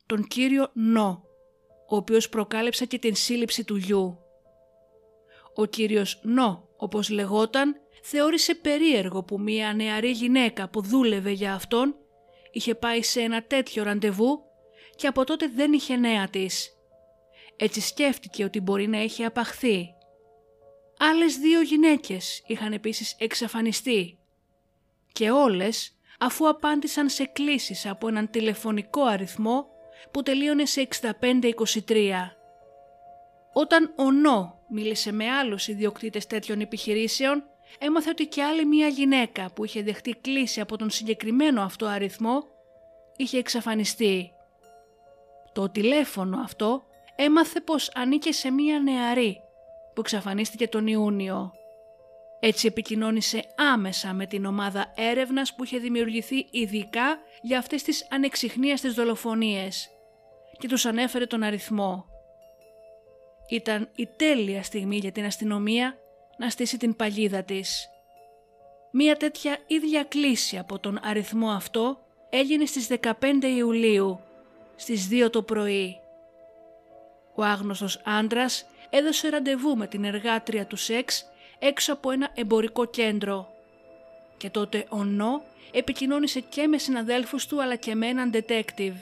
τον 0.06 0.28
κύριο 0.28 0.70
Νο, 0.74 1.24
ο 1.89 1.96
οποίος 1.96 2.30
προκάλεψε 2.30 2.86
και 2.86 3.00
την 3.00 3.15
σύλληψη 3.15 3.63
του 3.63 3.76
γιου. 3.76 4.17
Ο 5.56 5.65
κύριος 5.65 6.20
Νο, 6.24 6.66
όπως 6.78 7.10
λεγόταν, 7.10 7.76
θεώρησε 8.02 8.56
περίεργο 8.56 9.24
που 9.24 9.40
μία 9.40 9.74
νεαρή 9.74 10.12
γυναίκα 10.12 10.70
που 10.70 10.82
δούλευε 10.82 11.32
για 11.32 11.54
αυτόν 11.54 11.96
είχε 12.52 12.76
πάει 12.76 13.04
σε 13.04 13.22
ένα 13.22 13.44
τέτοιο 13.44 13.84
ραντεβού 13.84 14.42
και 14.96 15.08
από 15.08 15.24
τότε 15.24 15.48
δεν 15.48 15.74
είχε 15.74 15.96
νέα 15.96 16.30
της. 16.30 16.72
Έτσι 17.58 17.82
σκέφτηκε 17.82 18.44
ότι 18.44 18.60
μπορεί 18.60 18.88
να 18.88 18.98
έχει 18.98 19.24
απαχθεί. 19.24 19.88
Άλλες 21.00 21.38
δύο 21.38 21.62
γυναίκες 21.62 22.44
είχαν 22.48 22.74
επίσης 22.74 23.16
εξαφανιστεί 23.18 24.18
και 25.12 25.32
όλες 25.32 25.96
αφού 26.20 26.50
απάντησαν 26.50 27.10
σε 27.10 27.24
κλήσεις 27.26 27.86
από 27.86 28.08
έναν 28.08 28.30
τηλεφωνικό 28.30 29.04
αριθμό 29.04 29.68
που 30.12 30.24
τελείωνε 30.24 30.66
σε 30.66 30.88
6523. 31.02 32.37
Όταν 33.60 33.93
ο 33.96 34.12
Νό 34.12 34.60
μίλησε 34.70 35.12
με 35.12 35.30
άλλους 35.30 35.67
ιδιοκτήτες 35.67 36.28
τέτοιων 36.28 36.60
επιχειρήσεων, 36.60 37.43
έμαθε 37.80 38.10
ότι 38.10 38.28
και 38.28 38.43
άλλη 38.43 38.65
μία 38.65 38.88
γυναίκα 38.88 39.52
που 39.54 39.65
είχε 39.65 39.82
δεχτεί 39.82 40.12
κλίση 40.22 40.60
από 40.60 40.78
τον 40.78 40.89
συγκεκριμένο 40.89 41.62
αυτό 41.62 41.86
αριθμό 41.86 42.43
είχε 43.15 43.38
εξαφανιστεί. 43.38 44.32
Το 45.54 45.70
τηλέφωνο 45.70 46.39
αυτό 46.39 46.84
έμαθε 47.15 47.60
πως 47.60 47.91
ανήκε 47.96 48.32
σε 48.32 48.52
μία 48.52 48.80
νεαρή 48.80 49.38
που 49.93 50.02
εξαφανίστηκε 50.02 50.67
τον 50.67 50.88
Ιούνιο. 50.88 51.52
Έτσι 52.39 52.67
επικοινώνησε 52.67 53.43
άμεσα 53.74 54.13
με 54.13 54.26
την 54.26 54.46
ομάδα 54.46 54.93
έρευνας 54.96 55.56
που 55.56 55.63
είχε 55.63 55.78
δημιουργηθεί 55.78 56.48
ειδικά 56.52 57.17
για 57.41 57.58
αυτές 57.58 57.84
τις 57.84 58.08
ανεξιχνίαστες 58.10 58.93
δολοφονίες 58.93 59.89
και 60.58 60.67
τους 60.67 60.86
ανέφερε 60.86 61.26
τον 61.26 61.43
αριθμό. 61.43 62.16
Ήταν 63.50 63.90
η 63.96 64.08
τέλεια 64.16 64.64
στιγμή 64.64 64.98
για 64.98 65.12
την 65.12 65.26
αστυνομία 65.26 65.98
να 66.38 66.50
στήσει 66.50 66.78
την 66.78 66.96
παγίδα 66.96 67.44
της. 67.44 67.90
Μία 68.92 69.16
τέτοια 69.16 69.58
ίδια 69.68 70.04
κλίση 70.04 70.58
από 70.58 70.80
τον 70.80 71.00
αριθμό 71.04 71.50
αυτό 71.50 72.00
έγινε 72.30 72.66
στις 72.66 72.88
15 73.02 73.12
Ιουλίου, 73.58 74.20
στις 74.76 75.08
2 75.12 75.30
το 75.30 75.42
πρωί. 75.42 76.00
Ο 77.36 77.44
άγνωστος 77.44 78.02
άντρας 78.04 78.66
έδωσε 78.90 79.30
ραντεβού 79.30 79.78
με 79.78 79.88
την 79.88 80.04
εργάτρια 80.04 80.66
του 80.66 80.76
σεξ 80.76 81.26
έξω 81.60 81.94
από 81.94 82.12
ένα 82.12 82.30
εμπορικό 82.34 82.86
κέντρο. 82.86 83.50
Και 84.38 84.50
τότε 84.50 84.86
ο 84.90 85.04
Νό 85.04 85.42
επικοινώνησε 85.72 86.40
και 86.40 86.68
με 86.68 86.78
συναδέλφους 86.78 87.48
του 87.48 87.62
αλλά 87.62 87.76
και 87.76 87.96
με 87.96 88.08
έναν 88.08 88.32
detective. 88.34 88.96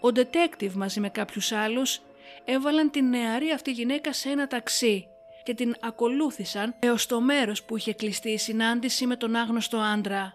Ο 0.00 0.08
detective 0.14 0.72
μαζί 0.72 1.00
με 1.00 1.08
κάποιους 1.08 1.52
άλλους 1.52 2.00
έβαλαν 2.44 2.90
την 2.90 3.08
νεαρή 3.08 3.50
αυτή 3.50 3.70
γυναίκα 3.70 4.12
σε 4.12 4.28
ένα 4.28 4.46
ταξί 4.46 5.08
και 5.42 5.54
την 5.54 5.74
ακολούθησαν 5.80 6.74
έως 6.78 7.06
το 7.06 7.20
μέρος 7.20 7.62
που 7.62 7.76
είχε 7.76 7.92
κλειστεί 7.94 8.30
η 8.30 8.38
συνάντηση 8.38 9.06
με 9.06 9.16
τον 9.16 9.36
άγνωστο 9.36 9.78
άντρα. 9.78 10.34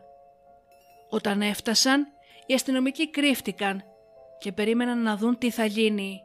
Όταν 1.09 1.41
έφτασαν, 1.41 2.07
οι 2.45 2.53
αστυνομικοί 2.53 3.09
κρύφτηκαν 3.09 3.83
και 4.39 4.51
περίμεναν 4.51 5.01
να 5.01 5.15
δουν 5.17 5.37
τι 5.37 5.49
θα 5.49 5.65
γίνει. 5.65 6.21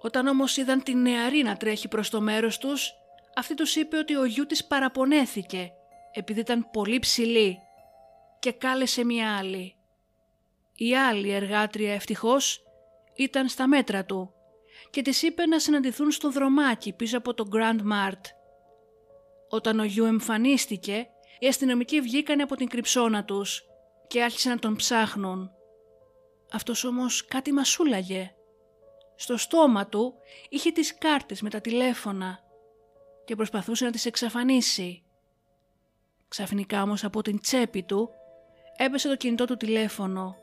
Όταν 0.00 0.26
όμως 0.26 0.56
είδαν 0.56 0.82
την 0.82 1.02
νεαρή 1.02 1.42
να 1.42 1.56
τρέχει 1.56 1.88
προς 1.88 2.10
το 2.10 2.20
μέρος 2.20 2.58
τους, 2.58 2.92
αυτή 3.36 3.54
τους 3.54 3.76
είπε 3.76 3.96
ότι 3.96 4.16
ο 4.16 4.24
γιού 4.24 4.46
της 4.46 4.64
παραπονέθηκε 4.64 5.72
επειδή 6.12 6.40
ήταν 6.40 6.70
πολύ 6.70 6.98
ψηλή 6.98 7.58
και 8.38 8.52
κάλεσε 8.52 9.04
μια 9.04 9.36
άλλη. 9.38 9.74
Η 10.74 10.96
άλλη 10.96 11.30
εργάτρια 11.30 11.94
ευτυχώς 11.94 12.62
ήταν 13.16 13.48
στα 13.48 13.68
μέτρα 13.68 14.04
του 14.04 14.34
και 14.90 15.02
της 15.02 15.22
είπε 15.22 15.46
να 15.46 15.58
συναντηθούν 15.58 16.10
στο 16.10 16.30
δρομάκι 16.30 16.92
πίσω 16.92 17.18
από 17.18 17.34
το 17.34 17.48
Grand 17.52 17.80
Mart. 17.92 18.20
Όταν 19.48 19.80
ο 19.80 19.84
Γιου 19.84 20.04
εμφανίστηκε, 20.04 21.06
οι 21.38 21.46
αστυνομικοί 21.46 22.00
βγήκαν 22.00 22.40
από 22.40 22.56
την 22.56 22.68
κρυψώνα 22.68 23.24
τους 23.24 23.62
και 24.06 24.22
άρχισαν 24.22 24.52
να 24.52 24.58
τον 24.58 24.76
ψάχνουν. 24.76 25.50
Αυτός 26.52 26.84
όμως 26.84 27.24
κάτι 27.24 27.52
μασούλαγε. 27.52 28.34
Στο 29.16 29.36
στόμα 29.36 29.86
του 29.86 30.14
είχε 30.48 30.70
τις 30.70 30.98
κάρτες 30.98 31.40
με 31.40 31.50
τα 31.50 31.60
τηλέφωνα 31.60 32.38
και 33.24 33.36
προσπαθούσε 33.36 33.84
να 33.84 33.90
τις 33.90 34.06
εξαφανίσει. 34.06 35.02
Ξαφνικά 36.28 36.82
όμως 36.82 37.04
από 37.04 37.22
την 37.22 37.40
τσέπη 37.40 37.82
του 37.82 38.10
έπεσε 38.76 39.08
το 39.08 39.16
κινητό 39.16 39.44
του 39.44 39.56
τηλέφωνο. 39.56 40.36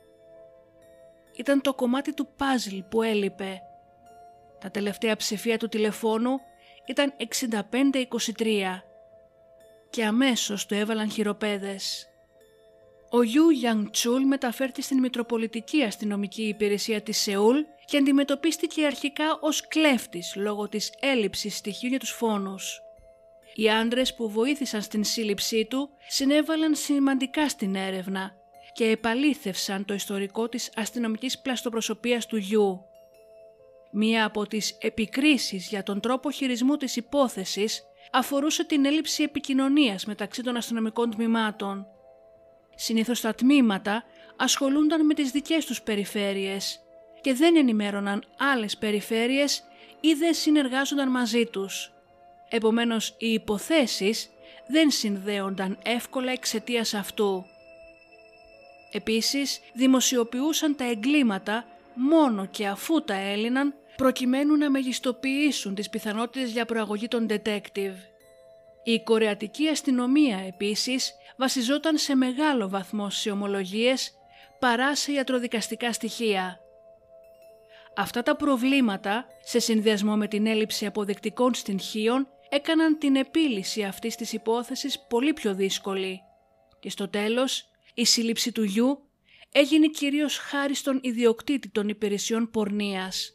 Ήταν 1.37 1.61
το 1.61 1.73
κομμάτι 1.73 2.13
του 2.13 2.27
πάζλ 2.37 2.77
που 2.89 3.01
έλειπε. 3.01 3.61
Τα 4.59 4.71
τελευταία 4.71 5.15
ψηφία 5.15 5.57
του 5.57 5.69
τηλεφώνου 5.69 6.39
ήταν 6.85 7.13
65-23 8.37 8.81
και 9.89 10.05
αμέσως 10.05 10.65
του 10.65 10.73
έβαλαν 10.73 11.11
χειροπέδες. 11.11 12.07
Ο 13.09 13.23
Γιου 13.23 13.49
Γιάνγκ 13.49 13.89
Τσούλ 13.89 14.23
μεταφέρθηκε 14.23 14.81
στην 14.81 14.99
Μητροπολιτική 14.99 15.83
Αστυνομική 15.83 16.43
Υπηρεσία 16.43 17.01
της 17.01 17.17
Σεούλ 17.17 17.57
και 17.85 17.97
αντιμετωπίστηκε 17.97 18.85
αρχικά 18.85 19.37
ως 19.41 19.67
κλέφτης 19.67 20.35
λόγω 20.35 20.69
της 20.69 20.93
έλλειψης 20.99 21.57
στοιχείου 21.57 21.89
για 21.89 21.99
τους 21.99 22.11
φόνους. 22.11 22.81
Οι 23.55 23.69
άντρες 23.69 24.15
που 24.15 24.29
βοήθησαν 24.29 24.81
στην 24.81 25.03
σύλληψή 25.03 25.65
του 25.65 25.89
συνέβαλαν 26.07 26.75
σημαντικά 26.75 27.49
στην 27.49 27.75
έρευνα 27.75 28.35
και 28.73 28.85
επαλήθευσαν 28.85 29.85
το 29.85 29.93
ιστορικό 29.93 30.49
της 30.49 30.71
αστυνομικής 30.75 31.39
πλαστοπροσωπείας 31.39 32.25
του 32.25 32.37
γιου. 32.37 32.81
Μία 33.91 34.25
από 34.25 34.47
τις 34.47 34.77
επικρίσεις 34.81 35.67
για 35.67 35.83
τον 35.83 35.99
τρόπο 35.99 36.31
χειρισμού 36.31 36.77
της 36.77 36.95
υπόθεσης 36.95 37.83
αφορούσε 38.11 38.63
την 38.63 38.85
έλλειψη 38.85 39.23
επικοινωνίας 39.23 40.05
μεταξύ 40.05 40.43
των 40.43 40.55
αστυνομικών 40.55 41.11
τμήματων. 41.11 41.85
Συνήθως 42.75 43.21
τα 43.21 43.35
τμήματα 43.35 44.03
ασχολούνταν 44.37 45.05
με 45.05 45.13
τις 45.13 45.31
δικές 45.31 45.65
τους 45.65 45.81
περιφέρειες 45.81 46.79
και 47.21 47.33
δεν 47.33 47.55
ενημέρωναν 47.55 48.23
άλλες 48.37 48.77
περιφέρειες 48.77 49.63
ή 49.99 50.13
δεν 50.13 50.33
συνεργάζονταν 50.33 51.09
μαζί 51.09 51.45
τους. 51.45 51.91
Επομένως 52.49 53.15
οι 53.17 53.33
υποθέσεις 53.33 54.29
δεν 54.67 54.91
συνδέονταν 54.91 55.77
εύκολα 55.83 56.31
εξαιτίας 56.31 56.93
αυτού. 56.93 57.45
Επίσης 58.91 59.59
δημοσιοποιούσαν 59.73 60.75
τα 60.75 60.89
εγκλήματα 60.89 61.65
μόνο 61.97 62.45
και 62.45 62.67
αφού 62.67 63.03
τα 63.03 63.13
έλυναν 63.13 63.73
προκειμένου 63.95 64.55
να 64.55 64.69
μεγιστοποιήσουν 64.69 65.75
τις 65.75 65.89
πιθανότητες 65.89 66.51
για 66.51 66.65
προαγωγή 66.65 67.07
των 67.07 67.27
detective. 67.29 67.95
Η 68.83 69.03
κορεατική 69.03 69.67
αστυνομία 69.67 70.37
επίσης 70.37 71.13
βασιζόταν 71.37 71.97
σε 71.97 72.15
μεγάλο 72.15 72.69
βαθμό 72.69 73.09
σε 73.09 73.31
ομολογίες 73.31 74.11
παρά 74.59 74.95
σε 74.95 75.11
ιατροδικαστικά 75.11 75.93
στοιχεία. 75.93 76.59
Αυτά 77.95 78.23
τα 78.23 78.35
προβλήματα, 78.35 79.25
σε 79.41 79.59
συνδυασμό 79.59 80.15
με 80.15 80.27
την 80.27 80.47
έλλειψη 80.47 80.85
αποδεκτικών 80.85 81.53
στοιχείων, 81.53 82.27
έκαναν 82.49 82.97
την 82.97 83.15
επίλυση 83.15 83.83
αυτής 83.83 84.15
της 84.15 84.33
υπόθεσης 84.33 85.05
πολύ 85.09 85.33
πιο 85.33 85.53
δύσκολη. 85.53 86.21
Και 86.79 86.89
στο 86.89 87.09
τέλος, 87.09 87.69
η 87.93 88.05
σύλληψη 88.05 88.51
του 88.51 88.63
γιου 88.63 89.06
έγινε 89.57 89.87
κυρίως 89.87 90.37
χάρη 90.37 90.75
στον 90.75 90.99
ιδιοκτήτη 91.01 91.69
των 91.69 91.87
υπηρεσιών 91.87 92.49
πορνείας. 92.49 93.33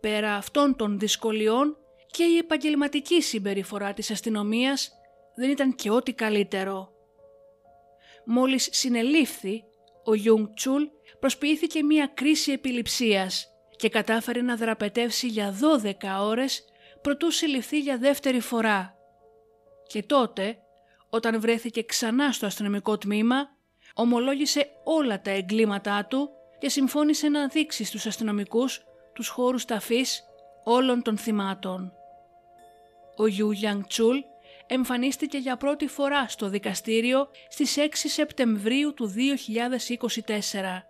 Πέρα 0.00 0.34
αυτών 0.34 0.76
των 0.76 0.98
δυσκολιών 0.98 1.76
και 2.06 2.24
η 2.24 2.36
επαγγελματική 2.36 3.22
συμπεριφορά 3.22 3.92
της 3.92 4.10
αστυνομίας 4.10 4.92
δεν 5.34 5.50
ήταν 5.50 5.74
και 5.74 5.90
ό,τι 5.90 6.12
καλύτερο. 6.12 6.92
Μόλις 8.26 8.68
συνελήφθη, 8.72 9.64
ο 10.04 10.14
Γιούνγκ 10.14 10.46
Τσουλ 10.54 10.82
προσποιήθηκε 11.18 11.82
μία 11.82 12.10
κρίση 12.14 12.52
επιληψίας 12.52 13.46
και 13.76 13.88
κατάφερε 13.88 14.42
να 14.42 14.56
δραπετεύσει 14.56 15.26
για 15.26 15.54
12 15.82 15.92
ώρες 16.20 16.64
προτού 17.02 17.30
συλληφθεί 17.30 17.80
για 17.80 17.98
δεύτερη 17.98 18.40
φορά. 18.40 18.94
Και 19.86 20.02
τότε, 20.02 20.58
όταν 21.10 21.40
βρέθηκε 21.40 21.82
ξανά 21.82 22.32
στο 22.32 22.46
αστυνομικό 22.46 22.98
τμήμα, 22.98 23.48
ομολόγησε 23.94 24.68
όλα 24.84 25.20
τα 25.20 25.30
εγκλήματά 25.30 26.06
του 26.06 26.30
και 26.58 26.68
συμφώνησε 26.68 27.28
να 27.28 27.46
δείξει 27.46 27.84
στους 27.84 28.06
αστυνομικούς 28.06 28.84
τους 29.14 29.28
χώρους 29.28 29.64
ταφής 29.64 30.24
όλων 30.64 31.02
των 31.02 31.18
θυμάτων. 31.18 31.92
Ο 33.16 33.26
Γιου 33.26 33.50
Γιάνγκ 33.50 33.82
Τσούλ 33.82 34.18
εμφανίστηκε 34.66 35.38
για 35.38 35.56
πρώτη 35.56 35.86
φορά 35.86 36.28
στο 36.28 36.48
δικαστήριο 36.48 37.28
στις 37.48 37.76
6 37.78 37.88
Σεπτεμβρίου 37.92 38.94
του 38.94 39.12
2024 39.14 40.82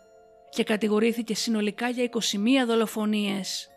και 0.50 0.64
κατηγορήθηκε 0.64 1.34
συνολικά 1.34 1.88
για 1.88 2.04
21 2.04 2.18
δολοφονίες. 2.66 3.68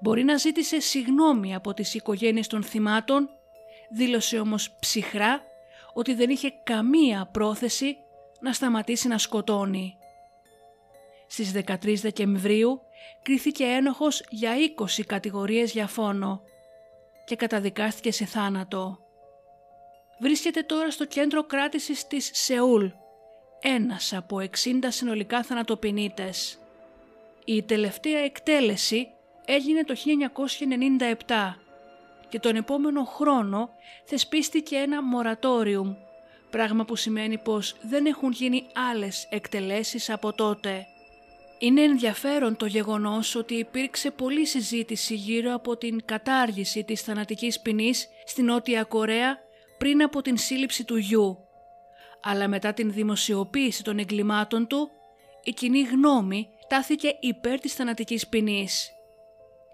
Μπορεί 0.00 0.24
να 0.24 0.36
ζήτησε 0.36 0.80
συγνώμη 0.80 1.54
από 1.54 1.74
τις 1.74 1.94
οικογένειες 1.94 2.46
των 2.46 2.62
θυμάτων, 2.62 3.28
δήλωσε 3.90 4.38
όμως 4.38 4.76
ψυχρά 4.80 5.42
ότι 5.94 6.14
δεν 6.14 6.30
είχε 6.30 6.52
καμία 6.64 7.28
πρόθεση 7.32 7.96
να 8.40 8.52
σταματήσει 8.52 9.08
να 9.08 9.18
σκοτώνει. 9.18 9.96
Στις 11.26 11.52
13 11.52 11.94
Δεκεμβρίου 12.00 12.80
κρίθηκε 13.22 13.64
ένοχος 13.64 14.24
για 14.30 14.52
20 14.78 15.02
κατηγορίες 15.06 15.72
για 15.72 15.86
φόνο 15.86 16.42
και 17.24 17.36
καταδικάστηκε 17.36 18.12
σε 18.12 18.24
θάνατο. 18.24 18.98
Βρίσκεται 20.20 20.62
τώρα 20.62 20.90
στο 20.90 21.06
κέντρο 21.06 21.44
κράτησης 21.44 22.06
της 22.06 22.30
Σεούλ, 22.34 22.86
ένας 23.60 24.12
από 24.12 24.36
60 24.36 24.46
συνολικά 24.88 25.42
θανατοποιητές. 25.42 26.58
Η 27.44 27.62
τελευταία 27.62 28.18
εκτέλεση 28.18 29.08
έγινε 29.44 29.84
το 29.84 29.94
1997 31.26 31.54
και 32.28 32.38
τον 32.38 32.56
επόμενο 32.56 33.04
χρόνο 33.04 33.70
θεσπίστηκε 34.04 34.76
ένα 34.76 35.02
μορατόριουμ, 35.02 35.94
πράγμα 36.56 36.84
που 36.84 36.96
σημαίνει 36.96 37.38
πως 37.38 37.76
δεν 37.82 38.06
έχουν 38.06 38.30
γίνει 38.32 38.66
άλλες 38.90 39.26
εκτελέσεις 39.30 40.10
από 40.10 40.32
τότε. 40.32 40.86
Είναι 41.58 41.82
ενδιαφέρον 41.82 42.56
το 42.56 42.66
γεγονός 42.66 43.34
ότι 43.34 43.54
υπήρξε 43.54 44.10
πολλή 44.10 44.46
συζήτηση 44.46 45.14
γύρω 45.14 45.54
από 45.54 45.76
την 45.76 46.02
κατάργηση 46.04 46.84
της 46.84 47.02
θανατικής 47.02 47.60
ποινής 47.60 48.08
στην 48.24 48.44
Νότια 48.44 48.84
Κορέα 48.84 49.38
πριν 49.78 50.02
από 50.02 50.22
την 50.22 50.36
σύλληψη 50.36 50.84
του 50.84 50.96
γιου. 50.96 51.38
Αλλά 52.22 52.48
μετά 52.48 52.72
την 52.72 52.92
δημοσιοποίηση 52.92 53.82
των 53.82 53.98
εγκλημάτων 53.98 54.66
του, 54.66 54.90
η 55.42 55.52
κοινή 55.52 55.82
γνώμη 55.82 56.48
τάθηκε 56.68 57.16
υπέρ 57.20 57.60
της 57.60 57.74
θανατικής 57.74 58.26
ποινής. 58.28 58.90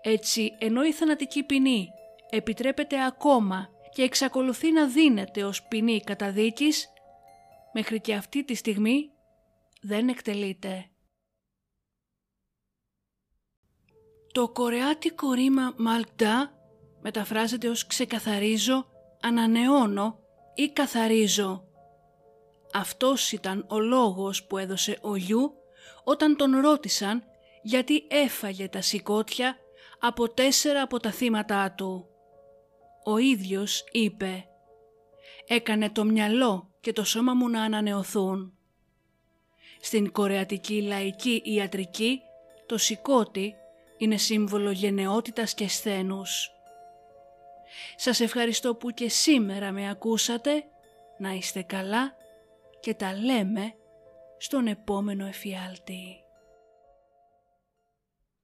Έτσι, 0.02 0.56
ενώ 0.58 0.84
η 0.84 0.92
θανατική 0.92 1.42
ποινή 1.42 1.88
επιτρέπεται 2.30 3.04
ακόμα 3.04 3.68
και 3.94 4.02
εξακολουθεί 4.02 4.72
να 4.72 4.86
δίνεται 4.86 5.44
ως 5.44 5.62
ποινή 5.62 6.00
καταδίκης, 6.00 6.88
μέχρι 7.72 8.00
και 8.00 8.14
αυτή 8.14 8.44
τη 8.44 8.54
στιγμή 8.54 9.10
δεν 9.80 10.08
εκτελείται. 10.08 10.86
Το 14.32 14.48
κορεάτικο 14.48 15.32
ρήμα 15.32 15.74
«μαλκτά» 15.76 16.52
μεταφράζεται 17.00 17.68
ως 17.68 17.86
«ξεκαθαρίζω», 17.86 18.86
«ανανεώνω» 19.20 20.18
ή 20.54 20.68
«καθαρίζω». 20.68 21.66
Αυτός 22.72 23.32
ήταν 23.32 23.66
ο 23.68 23.78
λόγος 23.78 24.46
που 24.46 24.58
έδωσε 24.58 24.98
ο 25.02 25.16
Γιου 25.16 25.52
όταν 26.04 26.36
τον 26.36 26.60
ρώτησαν 26.60 27.24
γιατί 27.62 28.06
έφαγε 28.08 28.68
τα 28.68 28.80
σηκώτια 28.80 29.56
από 30.00 30.28
τέσσερα 30.28 30.82
από 30.82 30.98
τα 31.00 31.10
θύματα 31.10 31.72
του. 31.72 32.11
Ο 33.04 33.18
ίδιος 33.18 33.84
είπε 33.92 34.46
«Έκανε 35.46 35.90
το 35.90 36.04
μυαλό 36.04 36.70
και 36.80 36.92
το 36.92 37.04
σώμα 37.04 37.34
μου 37.34 37.48
να 37.48 37.62
ανανεωθούν». 37.62 38.52
Στην 39.80 40.12
κορεατική 40.12 40.82
λαϊκή 40.82 41.42
ιατρική 41.44 42.20
το 42.66 42.78
σηκώτη 42.78 43.54
είναι 43.96 44.16
σύμβολο 44.16 44.70
γενναιότητας 44.70 45.54
και 45.54 45.68
σθένους. 45.68 46.50
Σας 47.96 48.20
ευχαριστώ 48.20 48.74
που 48.74 48.90
και 48.90 49.08
σήμερα 49.08 49.72
με 49.72 49.90
ακούσατε, 49.90 50.64
να 51.18 51.30
είστε 51.32 51.62
καλά 51.62 52.16
και 52.80 52.94
τα 52.94 53.14
λέμε 53.16 53.74
στον 54.38 54.66
επόμενο 54.66 55.26
εφιάλτη. 55.26 56.21